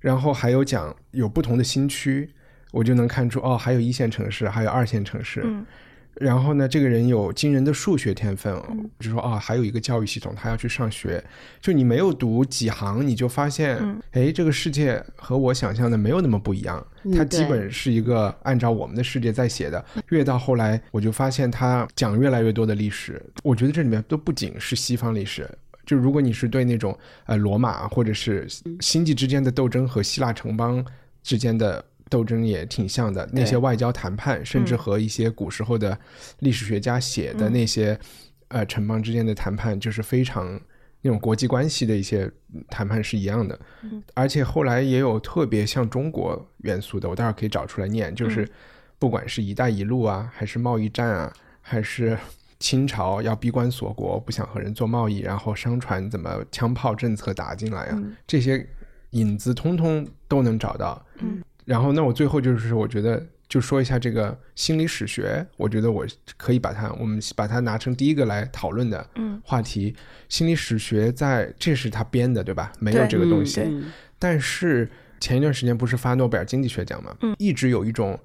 [0.00, 2.30] 然后还有讲有不同的新区，
[2.70, 5.40] 我就能看出哦，还有一线城市，还有二线城市。
[5.42, 5.64] 嗯。
[6.16, 8.54] 然后呢，这个人有惊人的数学天分，
[9.00, 11.22] 就说啊，还有一个教育系统，他要去上学。
[11.60, 13.78] 就你没有读几行，你就发现，
[14.10, 16.86] 哎，这个世界和我想象的没有那么不一样。
[17.16, 19.82] 他基本是一个按照我们的世界在写的。
[20.10, 23.20] 越到后来，我就发现他讲越来越多的历史。
[23.42, 25.48] 我觉得这里面都不仅是西方历史，
[25.86, 28.46] 就如果你是对那种呃罗马或者是
[28.80, 30.84] 星际之间的斗争和希腊城邦
[31.22, 31.82] 之间的。
[32.12, 35.98] 斗争也挺像的，那些外交谈判，甚至和一些古时候的
[36.40, 37.98] 历史学家写的那些，
[38.48, 40.60] 呃，城邦之间的谈判，就是非常
[41.00, 42.30] 那种国际关系的一些
[42.68, 43.58] 谈判是一样的。
[44.12, 48.46] 而且后来也有特别像中国元素的，我待会儿可以找出来念，就是
[48.98, 52.18] 不管是一带一路啊，还是贸易战啊，还是
[52.58, 58.68] 清朝要闭关锁国，不想和人做贸易，然后商船怎么枪炮政策打进来啊，这些
[59.12, 61.02] 影子通通都能找到。
[61.20, 61.42] 嗯。
[61.64, 65.46] 然后，那我最后就是我觉得，就说一下这个心理史学。
[65.56, 69.06] 我觉得我可以把它，我们把它拿成第一个来讨论的
[69.44, 69.94] 话题。
[70.28, 72.72] 心理史学在这是他编的，对吧？
[72.78, 73.62] 没有这个东西。
[74.18, 77.16] 但是前一段时间不是发诺贝尔经济学奖吗？
[77.38, 78.18] 一直有一种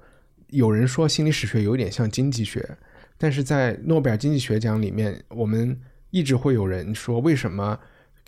[0.48, 2.76] 有人说心理史学有点像经济学，
[3.16, 5.78] 但是在诺贝尔经济学奖里面，我们
[6.10, 7.78] 一直会有人说，为什么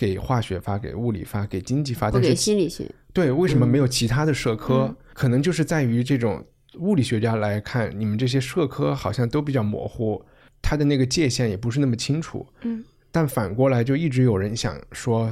[0.01, 2.91] 给化学发、给物理发、给经济发，但是心理学。
[3.13, 4.97] 对，为什么没有其他的社科？
[5.13, 6.43] 可能就是在于这种
[6.79, 10.25] 物理学家来看，你们这些社科好像都比较模糊，
[10.63, 12.47] 它的那个界限也不是那么清楚。
[12.63, 12.83] 嗯，
[13.13, 15.31] 但反过来就一直有人想说，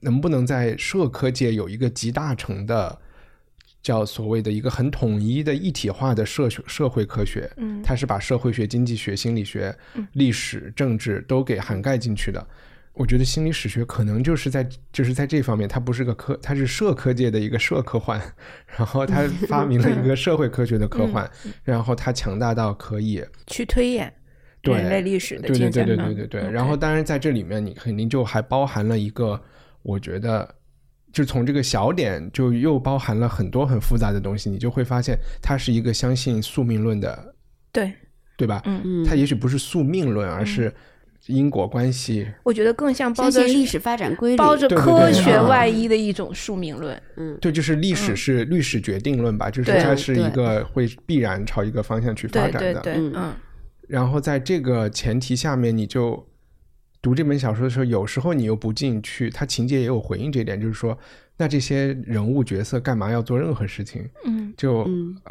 [0.00, 2.98] 能不能在社科界有一个集大成的，
[3.80, 7.48] 叫所谓的一个很统一的一体化的社社会科学？
[7.58, 9.72] 嗯，它是把社会学、经济学、心理学、
[10.14, 12.44] 历史、政治都给涵盖进去的。
[12.92, 18.20] 我觉得心理史学可能就是在就是在这方面，它不是个科，它是社科界的一个社科幻，
[18.76, 21.28] 然后它发明了一个社会科学的科幻，
[21.62, 24.12] 然后它强大到可以去推演
[24.62, 26.50] 人类历史的对对对对对对对。
[26.50, 29.40] 然后当然在这里面，你肯定就还包含了一个，
[29.82, 30.52] 我觉得
[31.12, 37.34] 就从这个小点就又包含了很多很复杂的东西，你就会发现它是一个相信宿命论的，
[37.72, 37.92] 对
[38.36, 38.60] 对吧？
[38.66, 40.74] 嗯嗯，它也许不是宿命论，而是。
[41.30, 47.00] 因果关系，我觉得更像包着历史发展规律、包着科学外衣的一种宿命论。
[47.16, 52.80] 嗯，对，就是历史是历史决定论吧，就是它是一个会必然朝一个方向去发展的。
[52.80, 53.32] 对，嗯。
[53.88, 56.24] 然后在这个前提下面，你就
[57.02, 60.96] 读这本小说的时候，有时候你又不进去，它情节也有回应这一点，就是说
[61.36, 64.06] 那这些人物角色干嘛要做任何事情？
[64.26, 64.86] 嗯，就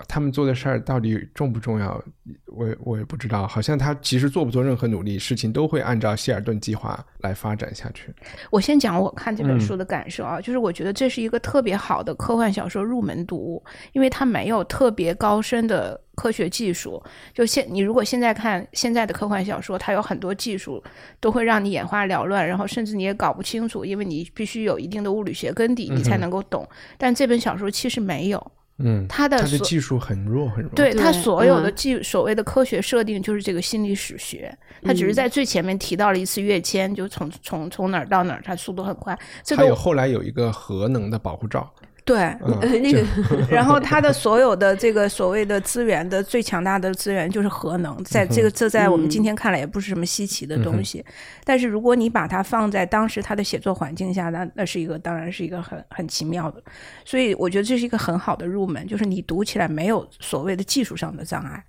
[0.07, 2.03] 他们做的事儿到底重不重要？
[2.47, 3.45] 我我也不知道。
[3.45, 8.11] 好像他其实做不做任何努力，事情都会按照希尔顿计划来发展下去。
[8.49, 16.01] 我先讲我看这本书的感受啊，就是我觉得这是一个特别好的科幻小说入门读物，因为它没有特别高深的。
[16.19, 17.01] 科学技术，
[17.33, 20.83] 就现你如果现在看现在的科幻小说，它有很多技术
[21.21, 26.67] 都会让你眼花缭乱，然后甚至你也搞不清楚，因为你必须有一定的物理学根底，你才能够懂。
[26.97, 34.53] 但这本小说其实没有，嗯，它的它的技术很弱很弱，对它所有的技所谓的科学设定就是这个心理史学，
[34.83, 39.17] 它只是在最前面提到了一次跃迁，就从从从哪儿到哪儿，它速度很快。
[39.55, 41.71] 还有后来有一个核能的保护罩。
[42.09, 42.35] 对，
[42.81, 43.05] 那个，
[43.51, 51.05] 然后它的所有的这个所谓的资源的最强大的资源就是核能，在这个这在我们今天看来也不是什么稀奇的东西，
[51.43, 56.59] 但是如果你把它放在当时他的写作环境下，那那是一个当然是一个很很奇妙的，
[57.05, 61.63] 所以我觉得这是一个很好的入门，就是你读起来没有所谓的技术上的障碍。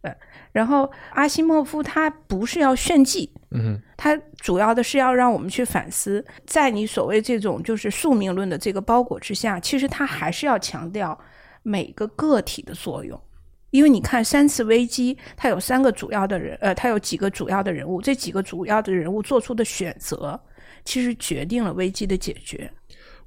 [0.00, 0.14] 对，
[0.52, 11.18] 然后阿西莫夫他不是要炫技，嗯，他主要的是要让我们去反思，在你所谓这种就是宿命论的这个包裹之下，其实他还是要强调
[11.64, 13.20] 每个个体的作用，
[13.70, 20.40] 因为你看三次危机，它有三个主要的人，呃，它有几个主要的人物，这几个主要的人物做出的选择，
[20.84, 22.70] 其实决定了危机的解决。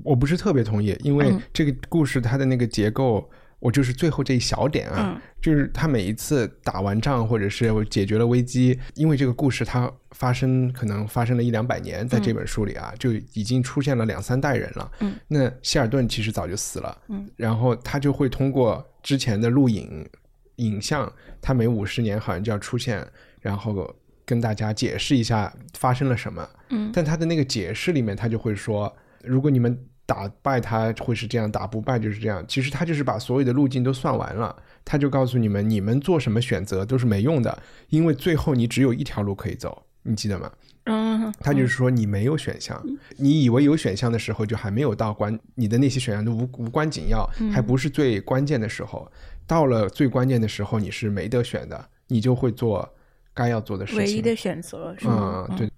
[0.04, 3.30] 我不是特别同意，因为这个故事它的那个结构。
[3.62, 14.92] 我就是最后这一小点啊，就是他每一次打完仗或者是解决了危机，因为这个故事它发生可能发生了一两百年，在这本书里啊，就已经出现了两三代人了。
[15.02, 16.98] 嗯，那希尔顿其实早就死了。
[17.10, 20.10] 嗯，然后他就会通过之前的录影
[20.56, 23.08] 影像，他每五十年好像就要出现，
[23.42, 23.96] 然后
[24.26, 26.50] 跟大家解释一下发生了什么。
[26.72, 28.92] 嗯，但他的那个解释里面，他就会说，
[29.24, 29.80] 如果你们。
[30.12, 32.44] 打败他会是这样，打不败就是这样。
[32.46, 40.52] 其实他就是把所有的路径都算完了，他就告诉你们，你们做什么选择都是没用的，因为最后你只有一条路可以走，你记得吗？
[40.84, 42.84] 嗯，他就是说你没有选项，
[43.16, 49.10] 你以为有选项的时候，就还没有到关，你的那些选项都无无关紧要，还不是最关键的时候。
[49.48, 52.94] 到了最关键的时候，你是没得选的，你就会做
[53.34, 55.48] 该要做的事情，唯一的选择是吗？
[55.50, 55.72] 嗯，对。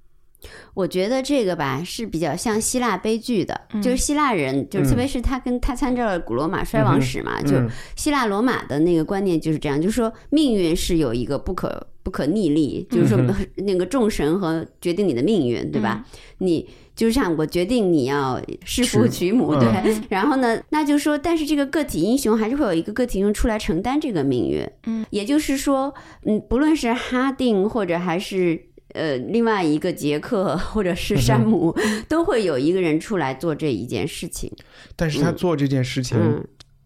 [0.74, 7.56] 我觉得这个吧是比较像希腊悲剧的，就是希腊人，就是特别是他跟他参照了古罗马衰亡史嘛，就
[7.96, 13.20] 希腊罗马的那个观念就是这样，就是说命运是有一个不可不可逆力，就是说
[13.56, 16.04] 那个众神和决定你的命运，对吧？
[16.40, 25.94] 你就像我决定你要弑父娶母，对，然后呢，那就说，但是这个个体英雄还是会有一个个体英雄出来承担这个命运，嗯，也就是说，
[26.26, 28.73] 嗯，不论是哈定或者还是。
[28.94, 31.76] 呃，另外一个杰克或者是山姆，
[32.08, 34.52] 都会有一个人出来做这一件事情。
[34.96, 36.18] 但是他做这件事情，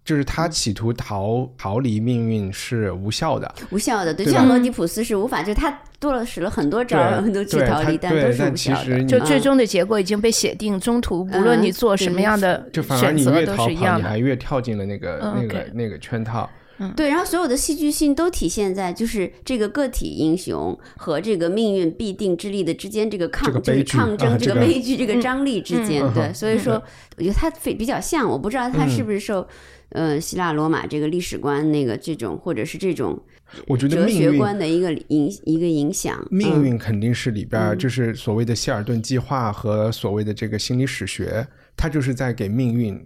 [0.04, 4.14] 就是他企图逃逃离命运是无效的，无效的。
[4.14, 9.04] 对，像俄狄浦斯是无法，就他多了使了很多招都去逃离，但都是无效的。
[9.04, 16.50] 就最终的结果已经被写定，中途不论你做什么样的选择都是一样的，你还越跳进了那个那个那个圈套。
[16.96, 26.82] 对，然后所有的戏剧性都体现在就是这个个体英雄和这个命运必定之力的之间这个抗就是抗争这个悲剧这个张力之间，对，所以说
[27.18, 29.48] 我觉得它非比较像，我不知道它是不是受
[29.90, 33.20] 呃希腊罗马这个历史观那个这种或者是这种
[33.66, 36.24] 我觉得哲学观的一个影一个影响。
[36.30, 43.04] 命运肯定是里边就是所谓的希尔顿计划和所谓的这个心理史学，它就是在给命运。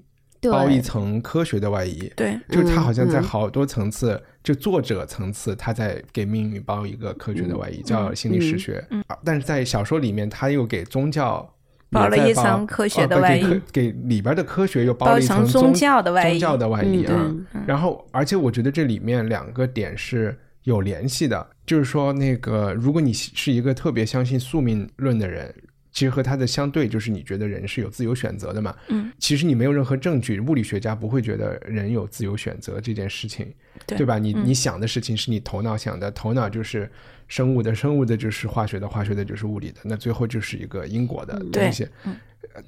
[0.49, 8.83] 包一层科学的外衣，对，就是他好像在好多层次，就作者层次，他在给命运包一个科学的外衣，叫心理史学。
[8.89, 11.47] 嗯，但是在小说里面，他又给宗教
[11.91, 17.35] 包了一层科学的外衣，给里边的科学又包了一层宗教的外衣，宗教的外衣啊。
[17.67, 25.53] 然后，而且我觉得这里面两个点是有联系的，就是说，那个如果你是一个特别相信宿命论的人。
[25.91, 28.75] 其实和它的相对就是你觉得人是有自由选择的嘛？
[28.87, 33.53] 嗯，其实你没有任何证据，物理学家不会觉得人有自由选择这件事情，
[33.85, 34.17] 对吧？
[34.17, 36.89] 你你想的事情是你头脑想的，头脑就是
[37.27, 41.87] 生物的，生物的就是化学的，化学的就是物理的，那最后就是一个因果的东西。
[42.05, 42.15] 嗯，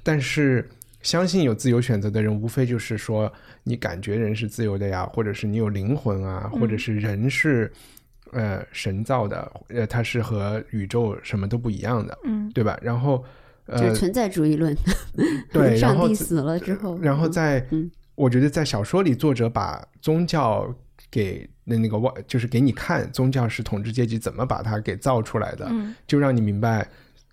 [0.02, 0.68] 但是
[1.00, 3.32] 相信有自由选择的人，无非就是说
[3.62, 7.72] 你感觉人是自由的呀，或者是你有灵魂啊，或者是人是。
[8.34, 12.76] 呃，神造的，呃，它是和宇宙什么都不一样的，嗯，对吧？
[12.82, 13.24] 然后，
[13.66, 14.76] 呃，就是存在主义论，
[15.52, 17.64] 对， 上帝死了之后，然后在，
[18.16, 20.68] 我觉得在小说里，作者把宗教
[21.10, 25.70] 给那那个外，就是给你看宗教是统治阶级怎么把它给造出来的，
[26.06, 26.86] 就让你明白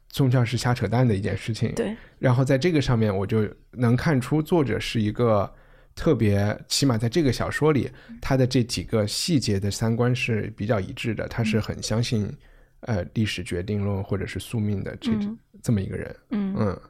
[0.09, 1.73] 宗教是瞎扯淡的一件事情。
[1.73, 1.95] 对。
[2.19, 5.51] 然后在这个上面，我就能看出作者是一个
[5.95, 7.89] 特别，起码在这个小说里，
[8.21, 11.27] 他的这几个细节的三观是比较一致的。
[11.27, 12.31] 他是很相信
[12.81, 15.11] 呃历史决定论或者是宿命的这
[15.61, 16.15] 这么一个人。
[16.29, 16.81] 嗯嗯。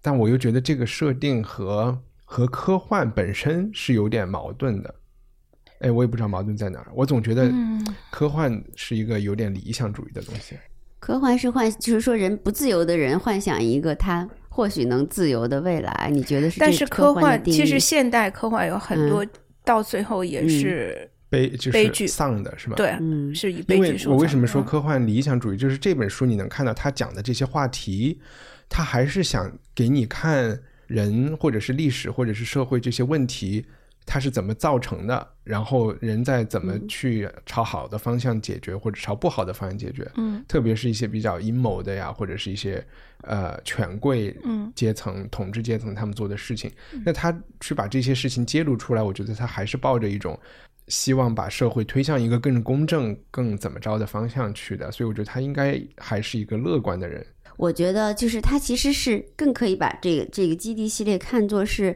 [0.00, 4.94] 但我又觉得这个设定和和科幻本身是有点矛盾的。
[5.80, 6.88] 哎，我也不知道矛盾在哪儿。
[6.94, 7.52] 我总觉得
[8.10, 10.56] 科幻是一个有点理想主义的东西。
[10.98, 16.10] 科幻是幻，就是说人不自由的人幻想一个他或许能自由的未来。
[16.12, 16.58] 你觉得是？
[16.58, 19.24] 但是科幻其实现代科幻有很多
[19.62, 22.74] 到最后也是悲，就是悲剧丧的，是吧？
[22.74, 22.92] 对，
[23.32, 25.56] 是以悲剧我为什么说科幻理想主义？
[25.56, 28.20] 就是这本书你能看到他讲的这些话题，
[28.68, 33.64] 他还是想给你看人或者是历史或者是社会这些问题。
[34.08, 35.28] 它是怎么造成的？
[35.44, 40.10] 然后人在怎么去朝好的方向解决，或者朝不好的方向解决？
[40.16, 42.82] 嗯，特别是一些比较阴谋的呀，或者是一些
[43.22, 44.34] 呃权贵
[44.74, 46.72] 阶层、统治阶层他们做的事情。
[47.04, 50.38] 那他去把这些事情揭露出来，我觉得他还是抱着一种
[50.88, 54.90] 希望把社会推向一个更公正、更怎么着的方向去的。
[54.90, 57.24] 所以我觉得他应该还是一个乐观的人。
[57.58, 61.94] 我觉得就是他其实是更可以把这个这个基地系列看作是。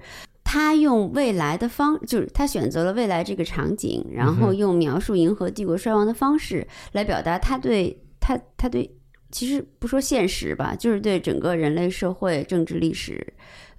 [0.52, 8.94] 他用未来的方，就是他选择了未来这个场景，然后用描述银河帝国衰亡的方式来表达他对他他对，
[9.30, 13.26] 其实不说现实吧，就是对整个人类社会、政治、历史。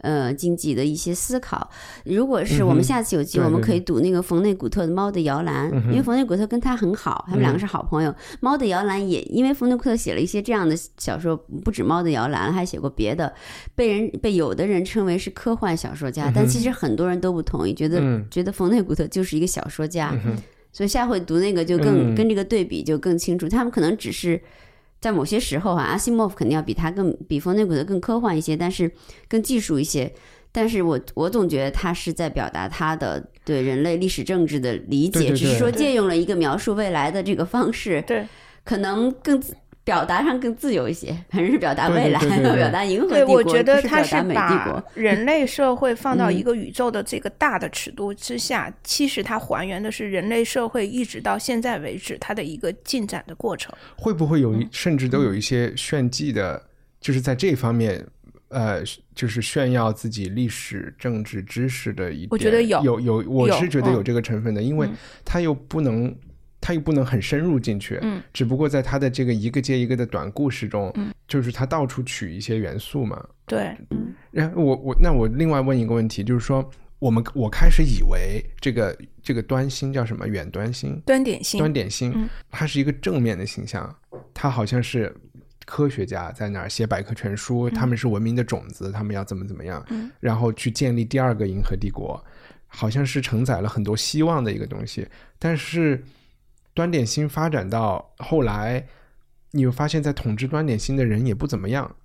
[0.03, 1.69] 呃，经济的一些思考。
[2.03, 8.11] 如果是我们下次有机会，我们可以读那个冯内古特的《猫的摇篮》，因为冯内古特跟他很好，他们两个是好朋友。
[8.41, 13.33] 《猫的摇篮》也因为冯内古特写了一些这样的小说，不止《猫的摇篮》，还写过别的，
[13.75, 20.13] 被人被有的人称为是科幻小说家，但其实很多人都不同意，觉得觉得冯内古特就是一个小说家。
[20.73, 24.41] 所以下回读那个就更跟这个对比就更清楚，他们可能只是。
[25.03, 28.89] 在某些时候哈，阿西莫夫肯定要比他更比冯内古德更科幻一些，但是
[29.27, 30.09] 更技术一些。
[30.49, 38.25] 但是我我总觉得他是在表达他的对人类历史政治的理解，只是说借用了一个描述未来的这个方式，对，
[38.63, 39.43] 可能更。
[39.83, 42.19] 表达上更自由一些， 反正是表达未来，
[42.55, 53.75] 表达银河帝国，我觉得他是把人类社会放到一个宇宙的这个大的尺度之下，其实它还原的是人类社会一直到现在为止它的一个进展的过程。
[53.97, 56.61] 会不会有甚至都有一些炫技的，
[57.01, 58.05] 就是在这方面，
[58.47, 58.81] 呃，
[59.13, 62.27] 就是炫耀自己历史政治知识的一点？
[62.31, 64.87] 我觉得有有有，我是觉得有这个成分的，因为
[65.25, 66.15] 他又不能。
[66.63, 80.25] 他又不能很深入进去，嗯，只不过在他的这个一个接一个的短故事中，嗯，就是他到处取一些元素嘛，对，嗯，然后我我那我另外问一个问题，就是说我们我开始以为这个这个端星叫什么？
[80.25, 83.93] 远端星，端点星，端点星，它是一个正面的形象，
[84.33, 85.13] 它好像是
[85.65, 92.23] 科学家在那儿写百科全书，他们是文明的种子，他们要怎么怎么样，嗯，然后去建立第二个银河帝国，
[92.67, 95.05] 好像是承载了很多希望的一个东西，
[95.37, 96.01] 但是。
[96.73, 98.85] 端点心发展到后来，
[99.51, 101.95] 你会发现在统治端点心的人也不怎么样。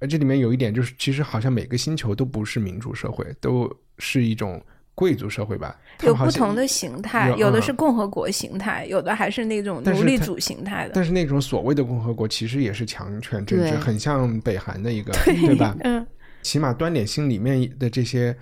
[0.00, 4.60] 而这里面有一点就是，其实好像每个星球都不是民主社会，都是一种
[4.94, 5.78] 贵族社会吧？
[6.02, 10.92] 有不同的形态，有的是共和国形态，有的还是那种奴隶主形态的。
[10.94, 15.74] 但是那种所谓的共和国，其实也是强权政治，很像北韩的一个， 对吧？
[15.80, 16.06] 嗯，
[16.42, 18.36] 起码端点心里面的这些。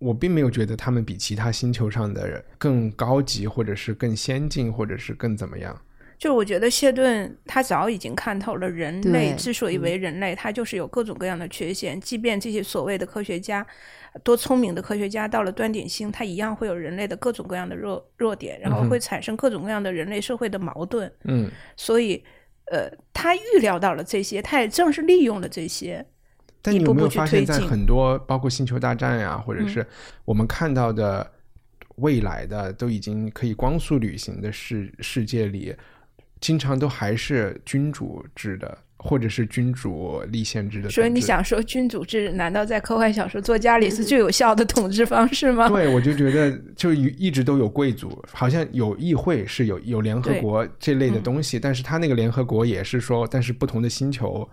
[0.00, 5.80] 我并没有觉得他们比其他星球上的人更高级，或者是更先进，或者是更怎么样。
[6.18, 11.98] 就是我觉得谢顿他早已经看透了人类之所以为人类，他就是有各种各样的缺陷。
[12.00, 13.66] 即便这些所谓的科学家
[14.22, 21.10] 多聪明的科学家到了端点星，他一样会有人类的各种各样的弱弱点，然后会产生各种各样的人类社会的矛盾。
[21.24, 22.22] 嗯，所以
[22.70, 26.04] 呃，他预料到了这些，他也正是利用了这些。
[26.62, 29.86] 但你有没有发现，在很多包括《星球大战》呀，或者是
[30.24, 31.30] 我们看到的
[31.96, 35.74] 未来的都已经可以光速旅行的世世界里，
[36.40, 40.90] 经常都还是君主制的，或者是君主立宪制的。
[40.90, 45.68] 所以你想说，君主制难道在科幻小说作家里是最有效的统治方式吗？
[45.68, 54.46] 对，我就觉得就一直都有贵族，好像有议会是有有联合国这类的东西，但是他那个联合国也是说，但是不同的星球。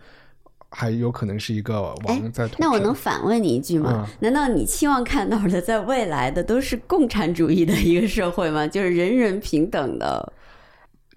[0.70, 2.50] 还有可能是一个王在。
[2.60, 4.08] 那我能反问你一句吗？
[4.20, 8.68] 难道你期望看到的在未来的都是共产主义的一个社会吗？
[8.68, 10.34] 就是人人平等的？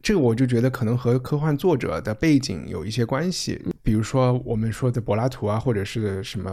[0.03, 3.61] 这个我就觉得可能和科幻作者的背景有一些关系。
[3.83, 6.51] 比如说我们说的柏拉图啊，或者是什么，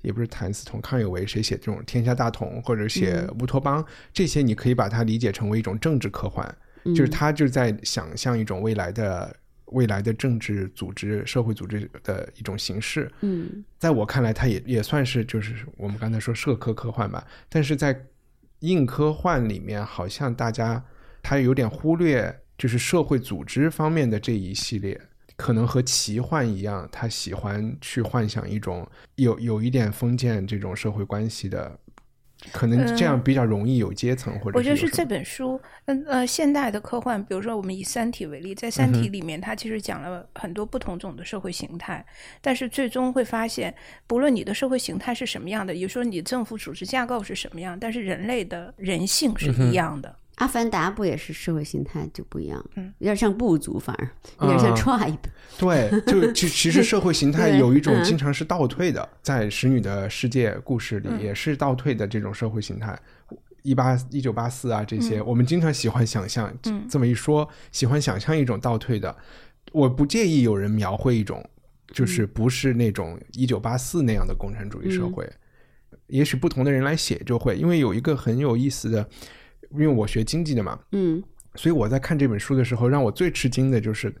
[0.00, 6.48] 也不是谭嗣同、康有为谁写这种天下大同，或者写乌托邦，这些你可以把它理解成为一种政治科幻，
[6.94, 9.36] 就是他就在想象一种未来的。
[9.66, 13.10] 未来的政治组织、社会组织的一种形式。
[13.20, 17.26] 嗯，在我看来，它也也算是就是我们刚才说社科科幻吧。
[17.48, 17.98] 但是在
[18.60, 20.82] 硬科幻里面，好像大家
[21.22, 25.00] 他有点忽略，就是社会组织方面的这一系列，
[25.36, 31.78] 可能和奇幻一样，他喜欢去幻想一种有有一点封建这种社会关系的。
[32.52, 42.04] 可能这样比较容易有阶层，或者我觉得是这本书，嗯呃，现代的科幻，比如说我们以《三体》为例，在《三体》里面，它其实讲了很多不同种的社会形态，
[42.40, 43.74] 但是最终会发现，
[44.06, 50.14] 不论你的社会形态是什么样的，也说你政府组织架构是什么样，但是人类的人性是一样的。
[50.36, 54.08] 阿凡达不也是社会形态就不一样，嗯，有点像部族，反而
[54.46, 55.16] 有点像 tribe。
[55.58, 62.98] 对，就其其实社会形态有一种经常是倒退的，在《使女的世界》故事里也是倒退的这种社会形态。
[63.62, 66.54] 一八一九八四啊，这些我们经常喜欢想象，
[66.88, 69.16] 这么一说，喜欢想象一种倒退的。
[69.72, 71.42] 我不介意有人描绘一种，
[71.94, 75.26] 就是不是那种一九八四那样的共产主义社会。
[76.08, 79.08] 也许不同的人来写就会，因为有一个很有意思的。
[79.72, 81.22] 因为我学经济的嘛，嗯，
[81.54, 84.14] 所以我在看这本书的时候，让我最吃惊的就是，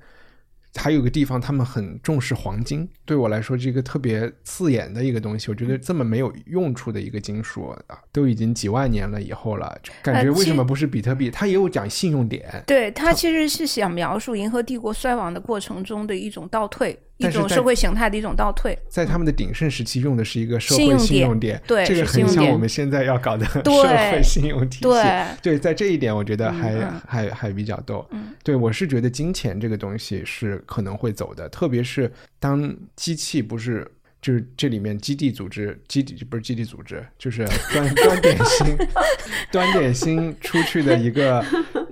[0.74, 5.50] 还有个地方他们很重视黄金，对我来说是一个特别刺眼的一个东西。
[5.50, 11.30] 我觉得这么没有用处的一个金属啊，都已经几万年了以后了，感觉为什么不是比特币？
[11.30, 16.98] 它也有讲信用点，对，它其实是想描述银河帝国衰亡的过程中的一种倒退。
[17.18, 24.82] 一种社会形态的一种倒退，在他们的鼎盛时期用的是一个社会信用点，对，这个很像我们现在要搞的 社会信用体系。
[24.82, 28.06] 对，对，在这一点我觉得还还还比较逗。
[28.42, 33.90] 对我是觉得金钱这个东西是可能会走的，特别是当机器不是
[34.20, 38.76] 就是这里面基地组织基地不是基地组织，就是端 端点心
[39.50, 41.42] 端点心出去的一个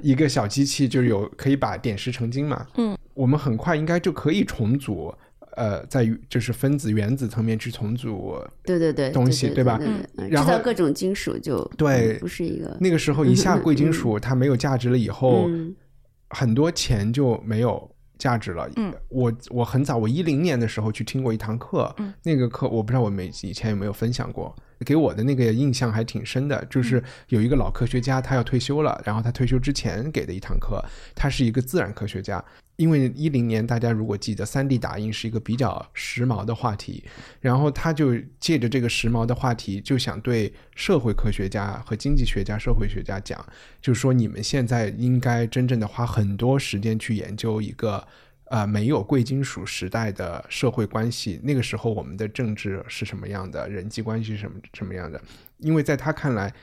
[0.02, 2.66] 一个小机器，就是有可以把点石成金嘛。
[2.76, 2.94] 嗯。
[3.14, 5.14] 我们很快应该就可以重组，
[5.56, 9.80] 呃，在就是分子、原子层面去重组，对对对，东西对吧？
[10.28, 15.48] 然后各种金属就对，不是一个那个时候一下贵金属它没有价值了以后，
[16.30, 18.68] 很多钱就没有价值了。
[18.76, 21.94] 嗯，我我很早，我一零年的时候去听过一堂课，
[22.24, 24.54] 那个课我不知道我没以前有没有分享过。
[24.80, 32.44] 给我的那个印象还挺深的，就是有一个老科学家，他要退休了，然后他退休之前给的一堂课，他是一个自然科学家。
[32.76, 37.04] 因为一零年大家如果记得，三 D 打印是一个比较时髦的话题，
[37.40, 43.46] 然后他就借着这个时髦的话题，就想对社会科学家和经济学家、社会学家讲，
[43.80, 48.04] 就是说你们现在应该真正的花很多时间去研究一个。
[48.54, 55.20] 啊，没有贵金属时代的社会关系，那个时候我们的政治是什么样的，人际关系什么什么样的？
[55.58, 56.54] 因为在他看来，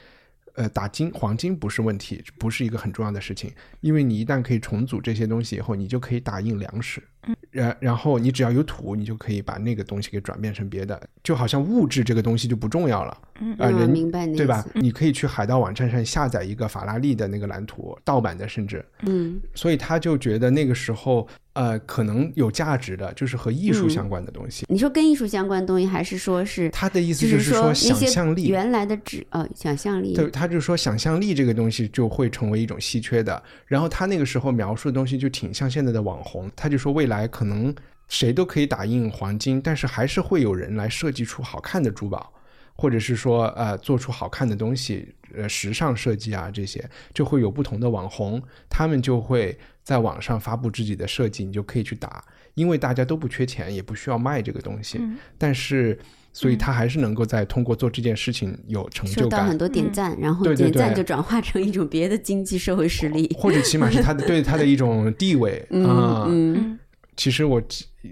[0.53, 7.03] 呃，打金黄金不是问题，不是一个很重要的事情，因为你一旦可以重组这些东西以后，你就可以打印粮食。
[7.51, 13.17] 然然后你只要有土，你就可以把那个东西给转变成别的，就好像物质这个东西就不重要了。
[13.39, 14.65] 嗯，啊，人明白对吧？
[14.73, 18.83] 你可以去海盗网站上下载一个法拉利的那个蓝图，盗版的甚至。
[19.01, 24.65] 嗯，所以他就觉得那个时候，呃，可能有价值的，就是和艺术相关的东西。
[24.69, 30.13] 你说跟艺术相关的东西，还是说是他的意思就是说想象力原来的纸呃想象力。
[30.13, 33.41] 对，他就说想象力这个东西就会成为一种稀缺的。
[33.65, 37.73] 然后他那个时候描述的东西就挺像现在的网红，他就说未来可能。
[38.11, 42.33] 谁都可以打印黄金，但是还是会有人来设计出好看的珠宝，
[42.75, 46.83] 或者是说呃做出好看的东西，呃时尚设计啊这些，
[47.13, 52.21] 就会有不同的网红，他们就会在网上发布自己的设计，你就可以去打，
[52.55, 54.99] 因为大家都不缺钱，也不需要卖这个东西，
[55.37, 55.97] 但是
[56.33, 65.65] 所以他还是能够在通过做这件事情有成就感，很多点赞，然后点赞就转化成一种别的经济社会实力，或者起码是他的对他的一种地位。
[65.87, 66.27] 啊。
[66.27, 66.77] 嗯，
[67.21, 67.61] 其实我。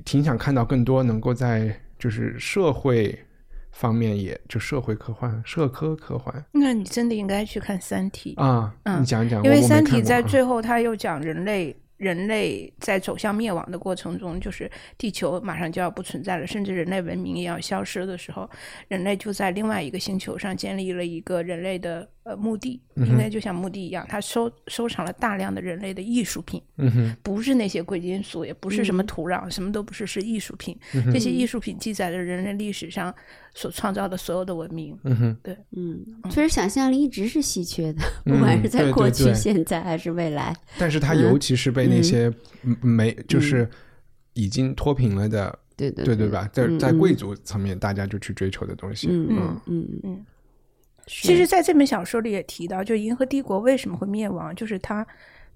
[0.06, 3.18] 挺想看到更多能够在就是社会
[3.72, 6.46] 方面，也就社会科幻、社科科幻。
[6.52, 8.72] 那你真的应该去看《三体》啊！
[8.84, 11.76] 嗯你讲讲，因为《三体》在最后他又讲人类。
[12.00, 18.50] 人类在走向灭亡的过程中，就是地球马上就要不存在了，甚至人类文明也要消失的时候，
[18.88, 26.62] 人类就在另外一个星球上建立了一个人类的呃墓地，应该就像墓地一样，它收收藏了大量的人类的艺术品，
[27.24, 30.78] 不是那些贵金属，也不是什么土壤，什么都不是，是艺术品。
[31.12, 33.14] 这些艺术品记载了人类历史上
[33.56, 34.96] 所创造的所有的文明。
[35.04, 40.56] 嗯哼，对，嗯，确实想象力一直是稀缺的，不管是在过去、现在还是未来。
[40.78, 42.32] 但是它尤其是被那些
[42.82, 43.68] 没就是
[44.34, 46.48] 已经脱贫了的，对对对对吧？
[46.54, 49.08] 在在贵族层面，大家就去追求的东西。
[49.10, 50.26] 嗯嗯嗯嗯。
[51.10, 55.06] 其实，在这本小说里也提到，就银河帝国为什么会灭亡，就是他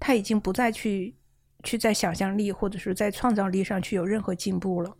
[0.00, 1.14] 他已经不再去
[1.62, 4.96] 去在想象力或者是在创造力上去有任何进步了。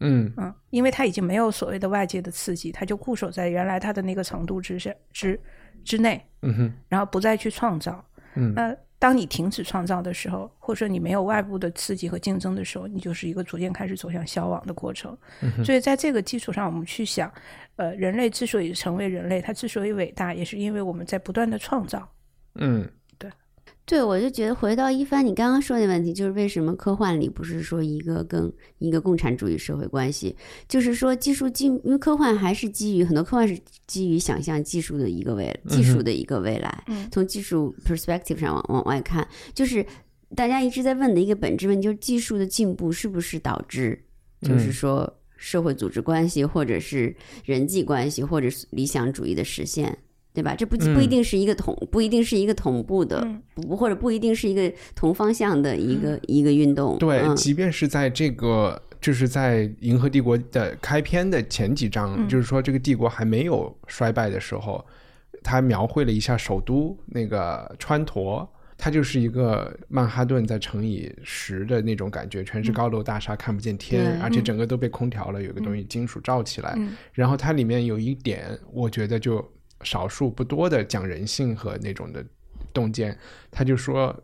[0.00, 5.38] 嗯嗯，因为他已经没有所谓的外界的刺激，他就固守在原来他的那个程度之下之
[5.84, 8.02] 之内，嗯哼，然后不再去创造。
[8.34, 15.16] 嗯，那当你停止创造的时候，或者说你没有外部的刺激和竞争的时候，你就是一个逐渐开始走向消亡的过程。
[15.64, 17.32] 所以在这个基础上，我们去想，
[17.76, 22.08] 呃，人类之所以成为人类，它之所以伟大，也是因为我们在不断的创造。
[22.56, 22.88] 嗯。
[23.88, 30.36] 对，我就觉得回到一帆你刚刚说的问题，就是为什么科幻里不是说一个跟一个共产主义社会关系，
[30.68, 39.82] 就是说技术进，因为科幻还是基于很多科幻是基于想象技术的一个未技术的一个未来，嗯从技术 perspective 上往往外看，就是
[40.36, 43.98] 大家一直在问的一个本质问题，就是技术的进步是不是导致，
[44.42, 49.96] 就是嗯说社会组织关系或者是人际关系或者是理想主义的实现。
[50.32, 50.54] 对吧？
[50.54, 56.96] 这不不一定是一个同，不一定是一个同步的，嗯不或者不一定是一个同方向的一个、一个运动。
[56.98, 64.84] 对，嗯即便是在这个，就是在《银河帝国》的开篇的前几章，嗯就是说这个帝国还没有衰败的时候，
[65.42, 68.48] 他描绘了一下首都那个川陀。
[68.80, 76.74] 它就是一个曼哈顿再乘以十的那种感觉，全是高楼大厦，看不见天，对而且整个都被空调了，有个东西金属罩起来。
[76.76, 79.44] 嗯然后它里面有一点，我觉得就
[79.82, 82.24] 少数不多的讲人性和那种的
[82.72, 83.16] 洞见，
[83.50, 84.14] 他就说。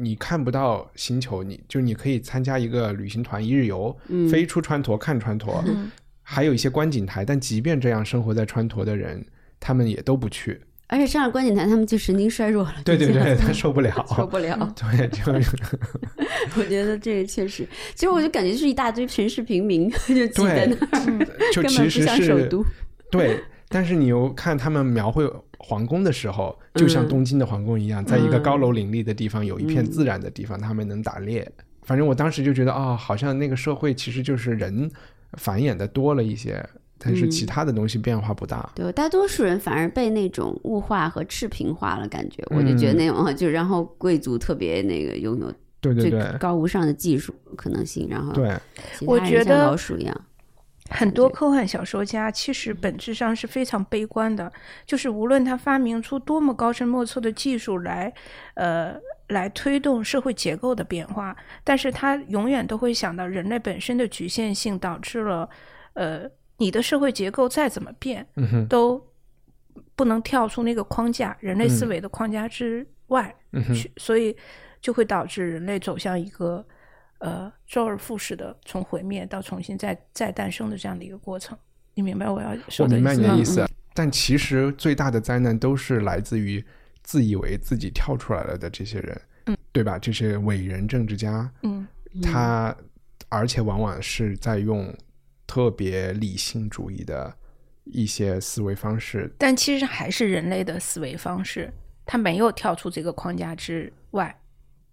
[0.00, 5.90] 你看不到星球，你就你可以参加一个旅行团一日游，嗯飞出川陀看川陀，嗯
[6.22, 7.24] 还有一些观景台。
[7.24, 9.26] 但即便这样，生活在川陀的人，
[9.58, 10.60] 他们也都不去。
[10.86, 12.76] 而且上了观景台，他们就神经衰弱了。
[12.84, 14.56] 对对对，他受不了， 受不了。
[14.78, 15.56] 对，就是
[16.56, 22.64] 我觉得这个确实，其实我就感觉是一大堆城市平民就挤在对那儿，就其实是都。
[23.10, 23.42] 对。
[23.68, 31.50] 但是你又看他们描绘皇宫的时候，就像嗯东京的皇宫一样，在一个嗯高楼林立的地方，有一片自然的地方，他们能打猎。
[31.82, 34.90] 反正我当时就觉得，啊、好像那个社会其实就是人
[35.38, 36.62] 繁衍的多了一些，
[36.98, 38.70] 但是其嗯他的东西变化不大。
[38.74, 48.54] 对，大多数人反而被那种物化和赤贫化了，感觉我就觉得嗯那种啊，就然后贵族特别那个拥有最对对对高无上的技术可能性，然后对，
[49.06, 50.24] 我觉得老鼠一样。
[50.90, 54.52] 很多科幻小说家其实本质上是非常悲观的，
[54.86, 58.12] 就是无论他发明出多么高深莫测的技术来，
[58.54, 58.96] 呃，
[59.28, 65.48] 来推动社会结构的变化，但是他永远都会想到人类本身的局限性导致了，
[65.94, 69.04] 呃，你的社会结构再怎么变，嗯，都
[69.94, 71.88] 不能跳出那个框架，人类思嗯。
[71.88, 74.36] 维的框架之外嗯，去，所以
[74.80, 76.66] 就会导致人类走向一个
[77.18, 81.56] 呃周而复始的从毁灭到重新再再诞生的这样的一个过程。
[81.94, 83.32] 你明白我要说我明白的意思吗？
[83.32, 83.68] 你的意思。
[83.92, 86.64] 但其实最大的灾难都是来自于
[87.02, 89.98] 自以为自己跳出来了的这些人，嗯，对吧？
[89.98, 91.86] 这些伟人政治家，嗯
[92.22, 92.74] 他
[93.28, 94.94] 而且往往是在用
[95.46, 97.34] 特别理性主义的
[97.84, 99.30] 一些思维方式。
[99.36, 101.72] 但其实还是人类的思维方式，
[102.06, 104.40] 他没有跳出这个框架之外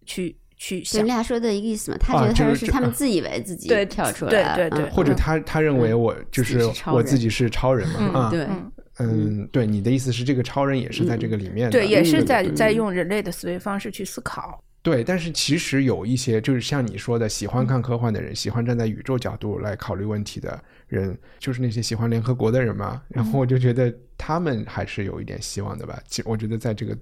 [0.05, 1.01] 去去你。
[1.03, 14.61] 俩说的一个意思嘛，他啊觉得他们是他们自以为自己对跳出来了，对对嗯或者他他认为我就是我自己是超人嘛，嗯啊，对嗯，嗯，对，你的意思是这个超人也是在这个里面的，对，也是对对在在用人类的思维方式去思考。
[14.81, 23.01] 对，但是其实有一些就是像你说的，喜嗯欢看科幻的人，喜欢站在宇宙角度来考虑问题的人，就是那些喜欢联合国的人嘛。
[23.09, 25.99] 然嗯后我就觉得他们还是有一点希望的吧。
[26.07, 26.97] 其我觉得在这个，我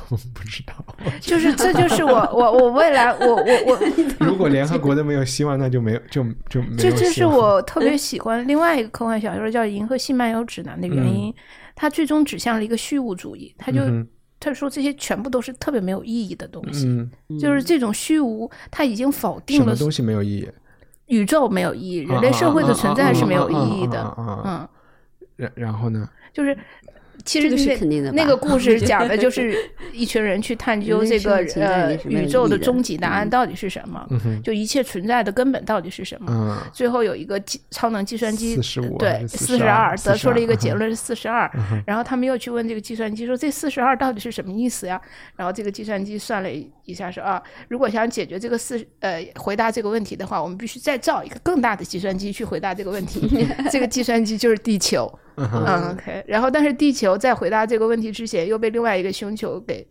[0.34, 0.74] 不知道，
[1.20, 3.78] 就是这就是我我我未来我我我
[4.24, 11.34] 如果联合国都没有希望，那就没有就就没有这这是我特别喜欢另外一个科幻小说叫《银河系漫游指南》的原因，
[11.74, 14.06] 它最终指向了一个虚无主义，它就、嗯
[14.40, 20.48] 他说这些全部都是特别没有意义的东西，嗯，就是这种虚无，它已经否定了什么东西没有意义？
[21.06, 24.68] 宇宙没有意义，人类社会的存在是没有意义的，嗯，
[25.36, 26.06] 然然后呢？
[26.34, 26.54] 就是。
[27.24, 29.56] 其实这个是那肯定的那个故事讲的就 是
[29.92, 36.26] 一群人去探究这个呃宇宙的终极答案嗯到底是什么，嗯，就一切存在的根本到底是什么。
[36.30, 41.50] 嗯，最后有一个计超能计算机45对四十二42得出了一个结论是四十二，
[41.86, 45.00] 然后他们又去问这个计算机说这四十二到底是什么意思呀？
[45.36, 46.48] 然后这个计算机算了
[46.84, 55.10] 一下说啊，如果想解决这个四呃回答这个问题的话，我们必须再造一个更大的计算机去回答这个问题， 这个计算机就是地球。
[55.36, 59.86] 嗯，OK，然后但是地球在回答这个问题之前又被另外一个星球给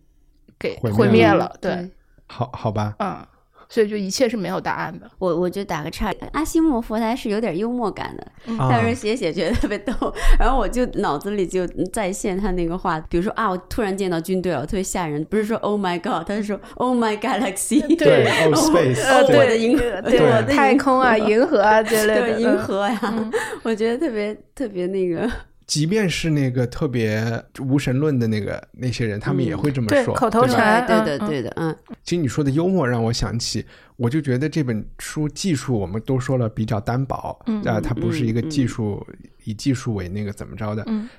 [0.58, 1.89] 给毁灭了，对，
[2.28, 3.26] 好好吧，嗯。
[3.74, 5.09] 所以就一切是没有答案的。
[5.17, 9.91] 我我就打个岔，阿西莫夫他是有点幽默感的，他说写写觉得特别逗，
[10.38, 23.32] 然后我就脑子里就再现他那个话，比如说啊，我突然见到军队了，特别吓人，不是说 Oh my God，他是说 Oh my Galaxy，对， Oh Space，哦，对的银河，对我的太空啊，银河啊之类的，银河呀，
[23.63, 25.28] 我觉得特别特别那个。
[25.74, 31.76] 即便是那个特别无神论的那个那些人，他们也会这么说，口头禅，对的，对的，嗯。
[32.03, 33.65] 其实你说的幽默让我想起，
[33.95, 39.03] 我就觉得这本书技术我们都说了比较单薄，啊，它不是一个技术
[39.45, 41.09] 以技术为那个怎么着的，嗯。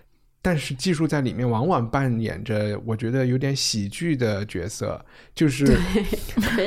[0.47, 5.03] 但是技术在里面往往扮演着我觉得有点喜剧的角色，
[5.35, 5.65] 就是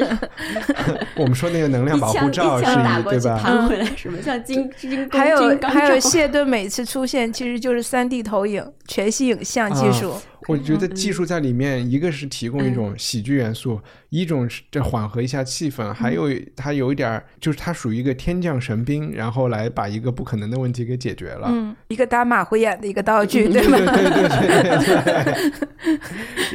[1.15, 3.39] 我们说那个能量保护罩是一对吧？
[3.39, 10.15] 弹回来什么像金金还有还有谢顿每次出现其实就是三 D 投影全息影像技术。
[10.47, 13.79] 我觉得技术在里面，一个是提供一种喜剧元素，
[14.09, 21.49] 一种是这缓和一下气氛，还有它有一点就是它属于一个天降神兵，然后来把一个不可能的问题给解决了。
[21.51, 23.77] 嗯，一个打马虎眼的一个道具，对吗？
[23.77, 25.97] 对对对对对。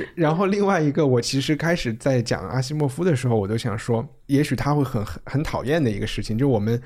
[0.17, 6.81] 然后另外一个，我其实开始在讲阿西莫夫的时候，我都想说，也许他会很很讨厌的一个事情，就我们。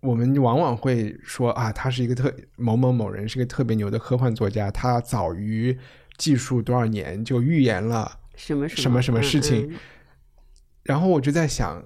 [0.00, 5.76] 我们往往会说啊，他是一个特某某某人，是个特别牛的科幻作家，他早于
[6.16, 9.72] 技术多少年就预言了什么什么什么事情。
[10.82, 11.82] 然后我就在想，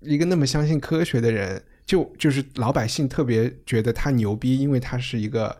[0.00, 5.56] 一个那么相信科学的人，就就是老百姓特别觉得他牛逼，因为他是一个。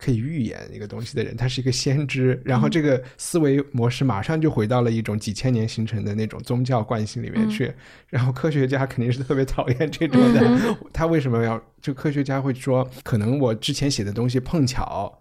[0.00, 7.74] 可以预言一个东西的人，他是一个先知，然后这个思维模式马上就回到了一种几千年形成的那种宗教惯性里面去。
[8.06, 11.60] 然后科学家肯定是特别讨厌这种的，他为什么要？
[11.82, 15.20] 就科学家会说，可能我之前写的东西碰巧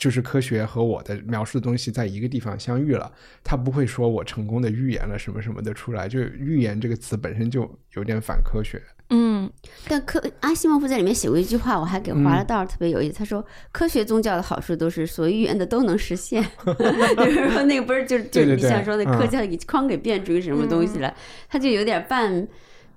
[0.00, 3.12] 就是科学和我的描述的东西在一个地方相遇了，
[3.44, 6.08] 他不会说我成功的预言了什么什么的出来。
[6.08, 8.80] 就预言这个词本身就有点反科学。
[9.10, 9.50] 嗯，
[9.86, 13.18] 但科阿西莫夫在里面写过一句话，我还给划了道，特别有意思。
[13.18, 16.42] 他说，科学宗教的好处都是所预言的都能实现。
[16.64, 21.14] 就是说，那个不是就就你想说的科教给框给变出个什么东西来，
[21.46, 22.48] 他就有点半。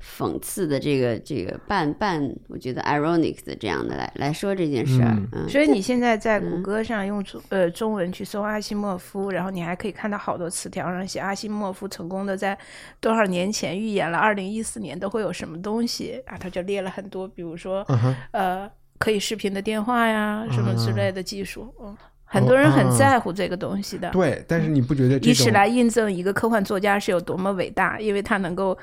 [0.03, 5.17] 讽刺的这个这个半半，我觉得 ironic 的这样的来来说这件事儿。
[5.31, 12.57] 嗯，所以你现在在谷歌上用中呃中文去搜阿西莫夫，然后你还可以看到好多词条上写阿西莫夫成功的在
[12.99, 17.85] 多少年前预言了二零一四年都会有什么东西啊，他就列了很多，比如说
[18.31, 21.73] 呃可以视频的电话呀什么之类的技术。
[21.81, 21.95] 嗯，
[22.25, 24.09] 很多人很在乎这个东西的。
[24.09, 28.77] 对，但是你不觉得以此来印证一个科幻作家是有多么伟大，因为他能够。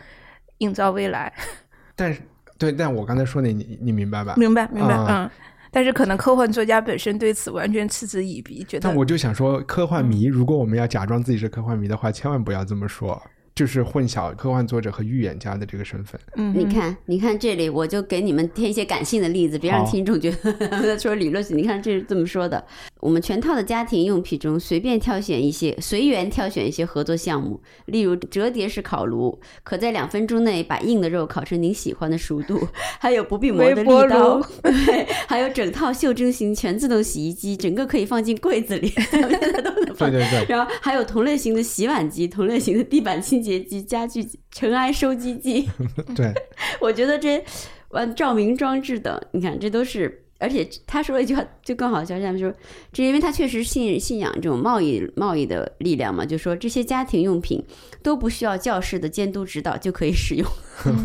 [0.61, 1.31] 营造未来，
[1.95, 2.21] 但是
[2.57, 4.35] 对，但我刚才说的，你你明白吧？
[4.39, 5.31] 明白，明白，嗯。
[5.73, 8.89] 但是可能科幻作家本身对此完全嗤之以鼻，觉得。
[8.89, 13.23] 但我就想说，科幻迷，如果我们要假装自己是科幻迷的话，千万不要这么说。
[13.61, 16.19] 就是混淆科幻作者和预言家的这个身份。
[16.37, 21.55] 嗯，你看，你看这里，我就给你们添一些感性的例子，别让听众觉得 说理论性。
[21.59, 22.65] 你看这是这么说的：
[23.01, 32.57] 我们全套的家庭用品中，随便挑选一些，随缘挑选一些合作项目，例如折叠式烤炉，可在两分钟内把硬的肉烤成您喜欢的熟度；
[32.99, 40.11] 还有不必磨的利刀，对，还有整套袖珍型全自动洗衣机，整个可以放进柜子里，现在都能放。
[40.11, 40.47] 对对对。
[40.49, 43.50] 然后还有同类型的洗碗机，同类型的地板清洁。
[43.51, 45.69] 洁机、家具尘埃收集机，
[46.15, 46.33] 对，
[46.81, 47.45] 我觉得这
[47.89, 50.27] 完照明装置等，你看这都是。
[50.43, 52.51] 而且他说了一句话就更好笑，下面说，
[52.95, 57.63] 这因为他确实信信仰这种贸易贸易的力量嘛，就说这些家庭用品
[58.03, 60.49] 都不需要教室的监督指导就可以使用。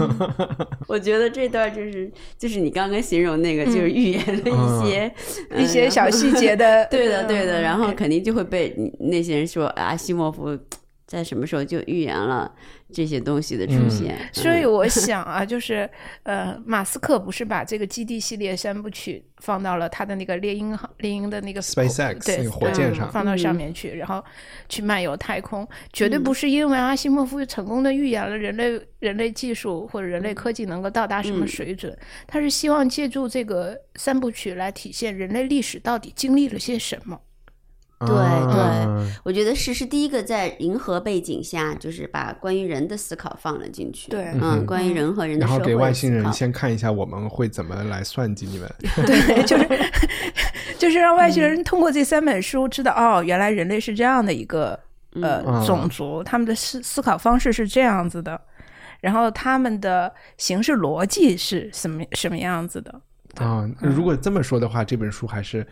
[0.88, 5.14] 我觉得这段就是就是你刚刚形容那个，就是预言的一些
[5.58, 10.58] 一些小细节的， 对的对的，然后肯定就会被那些人说啊，西莫夫。
[11.08, 12.52] 在什么时候就预言了
[12.92, 14.18] 这些东西的出现？
[14.34, 15.88] 所以我想啊，就是
[16.24, 24.24] 呃，马斯克不是把这个基地系列三部曲放到了他的那个猎鹰猎鹰的那个 SpaceX 对火箭上，放到上面去，然后
[24.68, 31.96] 去漫游太空，绝对不是因为阿西莫夫成功的预言了人类人类技术或者人类科技能够到达什么水准，
[32.26, 37.20] 他是希望借助这个三部曲来体现人类历史到底经历了些什么。
[38.00, 44.12] 对对，我觉得是是第一个在银河背景下，就是把关于人的思考放了进去。
[44.12, 48.70] 对，嗯，关于人和人的，然后给外星人先看一下我们会怎么来算计你们。
[49.06, 49.68] 对，就是
[50.78, 54.78] 就是让外星人通过这三本书知道，哦，原来人类是这样的一个
[55.14, 58.40] 呃种族，他们的思思考方式是这样子的，
[59.00, 63.02] 然后他们的形式逻辑是什么什么样子的。
[63.36, 65.66] 啊，如果这么说的话，这本书还是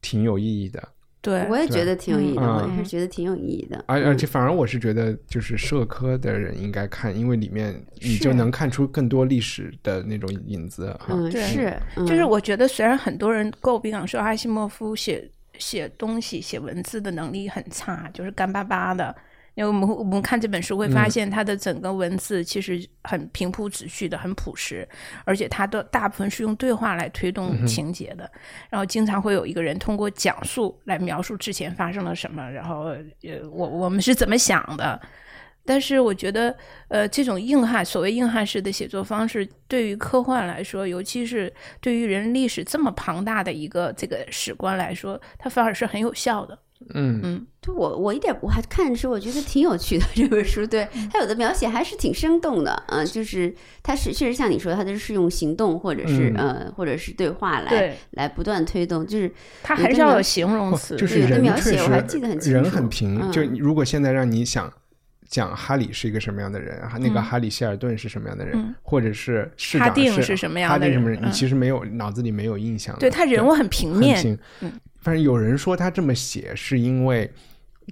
[0.00, 0.80] 挺有意义的。
[1.24, 3.82] 对，我也觉得挺有意义的，我还是觉得挺有意义的。
[3.88, 10.94] 而而且反而我是觉得，就是社科的人应该看，因为里面你就能看出更多历史的那种影子。
[11.08, 11.74] 嗯，是，
[12.06, 15.26] 就是我觉得虽然很多人诟病说阿西莫夫写
[15.58, 19.16] 写东西、写文字的能力很差，就是干巴巴的。
[19.54, 24.88] 因为我们我们看这本书会发现，它的整个文字其实很平铺直叙的，很朴实，
[25.24, 28.30] 而且它的大部分是用对话来推动情节的。
[28.68, 32.84] 然后经常会有一个人通过讲述来描述之前发生了什么，然后
[33.22, 35.00] 呃，我我们是怎么想的。
[35.64, 36.54] 但是我觉得，
[36.88, 46.58] 呃，这种硬汉所谓硬汉式的写作方式，对于科幻来说，尤其是对于人历史这么庞大的一个这个史观来说，它反而是很有效的。
[46.92, 63.32] 嗯嗯，就我我一点我还看的时候，我觉得挺有趣的 这本书，对他有的描写还是挺生动的，嗯，就是他是确实像你说，他都是用行动或者是呃或者是对话来来不断推动，就是他很少有形容词，就是人描写我还记得很清楚，人很平。
[63.32, 64.70] 就如果现在让你想
[65.34, 74.70] 讲哈里是一个什么样的人，那个哈里希尔顿是什么样的人，或者是哈定是什么样的人，你其实没有脑子里没有印象，对他人物很平面，嗯。
[75.00, 77.28] 反正有人说他这么写是因为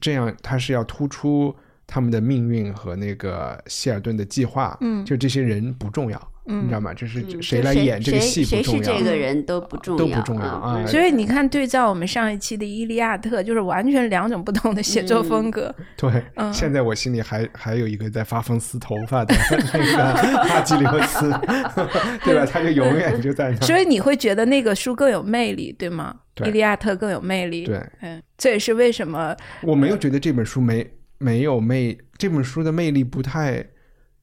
[0.00, 1.52] 这样，他是要突出
[1.84, 4.78] 他们的命运和那个希尔顿的计划。
[4.80, 6.92] 嗯，就这些人不重要，你知道吗？
[6.92, 10.84] 就是谁来演这个戏不重要，谁是这个人都不重要，都不重要啊。
[10.86, 15.74] 所以你看，对照我们上一期的《伊利亚特》，就是完全两种不同的写作风格。
[15.96, 16.10] 对，
[16.52, 19.34] 现在我心里还还有一个在发疯撕头发的
[19.72, 20.14] 那个
[20.44, 21.30] 哈基里斯，
[22.24, 22.44] 对吧？
[22.44, 23.66] 他就永远就在那。
[23.66, 26.16] 所以你会觉得那个书更有魅力，对吗？
[26.44, 33.62] 伊利亚特更有魅力，对，嗯，这也是为什么我没有觉得这本书没没有魅，这本书的魅力不太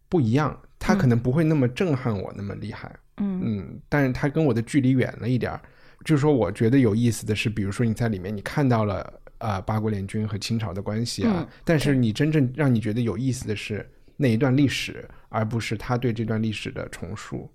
[0.10, 3.42] 不一样，它可能不会那么震撼我那么厉害，嗯。
[3.44, 5.62] 嗯，但是他跟我的距离远了一点儿，
[6.06, 17.52] 就是说我觉得有意思的是，比如说你在里面你看到了啊八国联军和清朝的关系啊，但是你真正让你觉得有意思的是那一段历史，而不是他对这段历史的重述。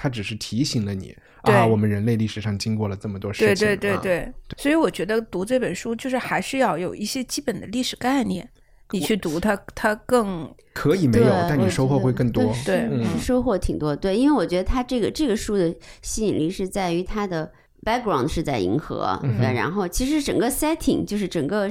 [0.00, 3.66] 他只是提醒了你啊，我们人类历史上经过了这么多事情。
[3.66, 4.00] 对对对。
[4.00, 8.48] 对，所以我觉得读这本书就是还是要有一些基本的历史概念，
[8.90, 12.44] 你去读它，它更可以没有，但你收获会更多。
[12.64, 12.88] 对，
[13.20, 13.94] 收获挺多。
[13.94, 17.50] 对，因为我觉得它这个这个书的吸引力是在于它的
[17.84, 21.68] background 是在银河，对，然后其实整个 setting 就是整个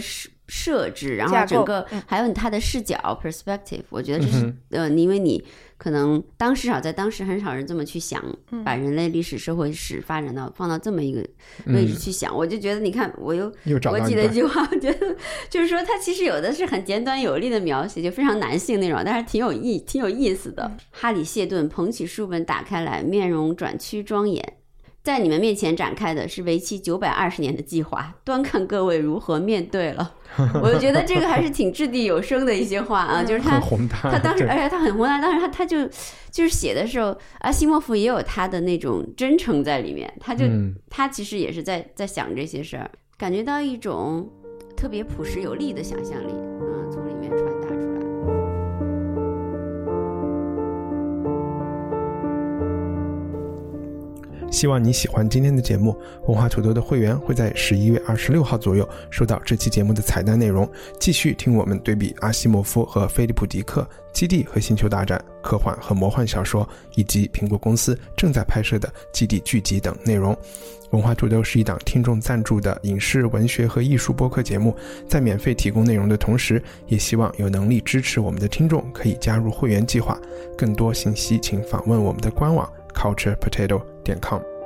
[0.48, 5.44] 设设置，然后整个还有他的视角 perspective，我觉得这是呃，因为你。
[5.80, 8.20] 可能当时少在当时很少人这么去想，
[8.66, 11.24] 把人类历史、社会史发展到放到这么一个
[11.68, 13.46] 位置去想，我就觉得你看，我又
[13.92, 15.16] 我记得一句话，我觉得
[15.52, 20.72] 就是说，他其实有的是很简短有力的描写，就非常男性那种，但是挺有意挺有意思的。
[20.90, 24.54] 哈里谢顿捧起书本打开来，面容转趋庄严。
[25.08, 30.16] 在你们面前展开的是为期九百二十年的计划， 端看各位如何面对了。
[30.62, 33.58] 我就觉得这个还是挺掷地有声的一些话啊， 就是他
[34.12, 35.88] 他当时，而且他很宏大，当时他他就
[36.30, 40.44] 就是写的时候，阿西莫夫也有他的那种真诚在里面，他就
[40.90, 44.30] 他其实也是在在想这些事儿，感觉到一种
[44.76, 46.34] 特别朴实有力的想象力
[54.50, 55.96] 希望你喜欢今天的节目。
[56.28, 60.70] 文化土豆的会员会在十一月二十六号左右收到这期节目的彩蛋内容，
[61.00, 70.36] 继续听我们对比阿西莫夫和菲利普·迪克、基地和星球大战、科幻和魔幻小说，以及苹果公司正在拍摄的基地剧集等内容。
[70.92, 74.74] 文化土豆是一档听众赞助的影视、文学和艺术播客节目，
[75.08, 80.18] 在免费提供内容的同时，也希望有能力支持我们的听众可以加入会员计划。
[80.58, 82.68] 更多信息请访问我们的官网。
[82.98, 84.57] culturepotato.com.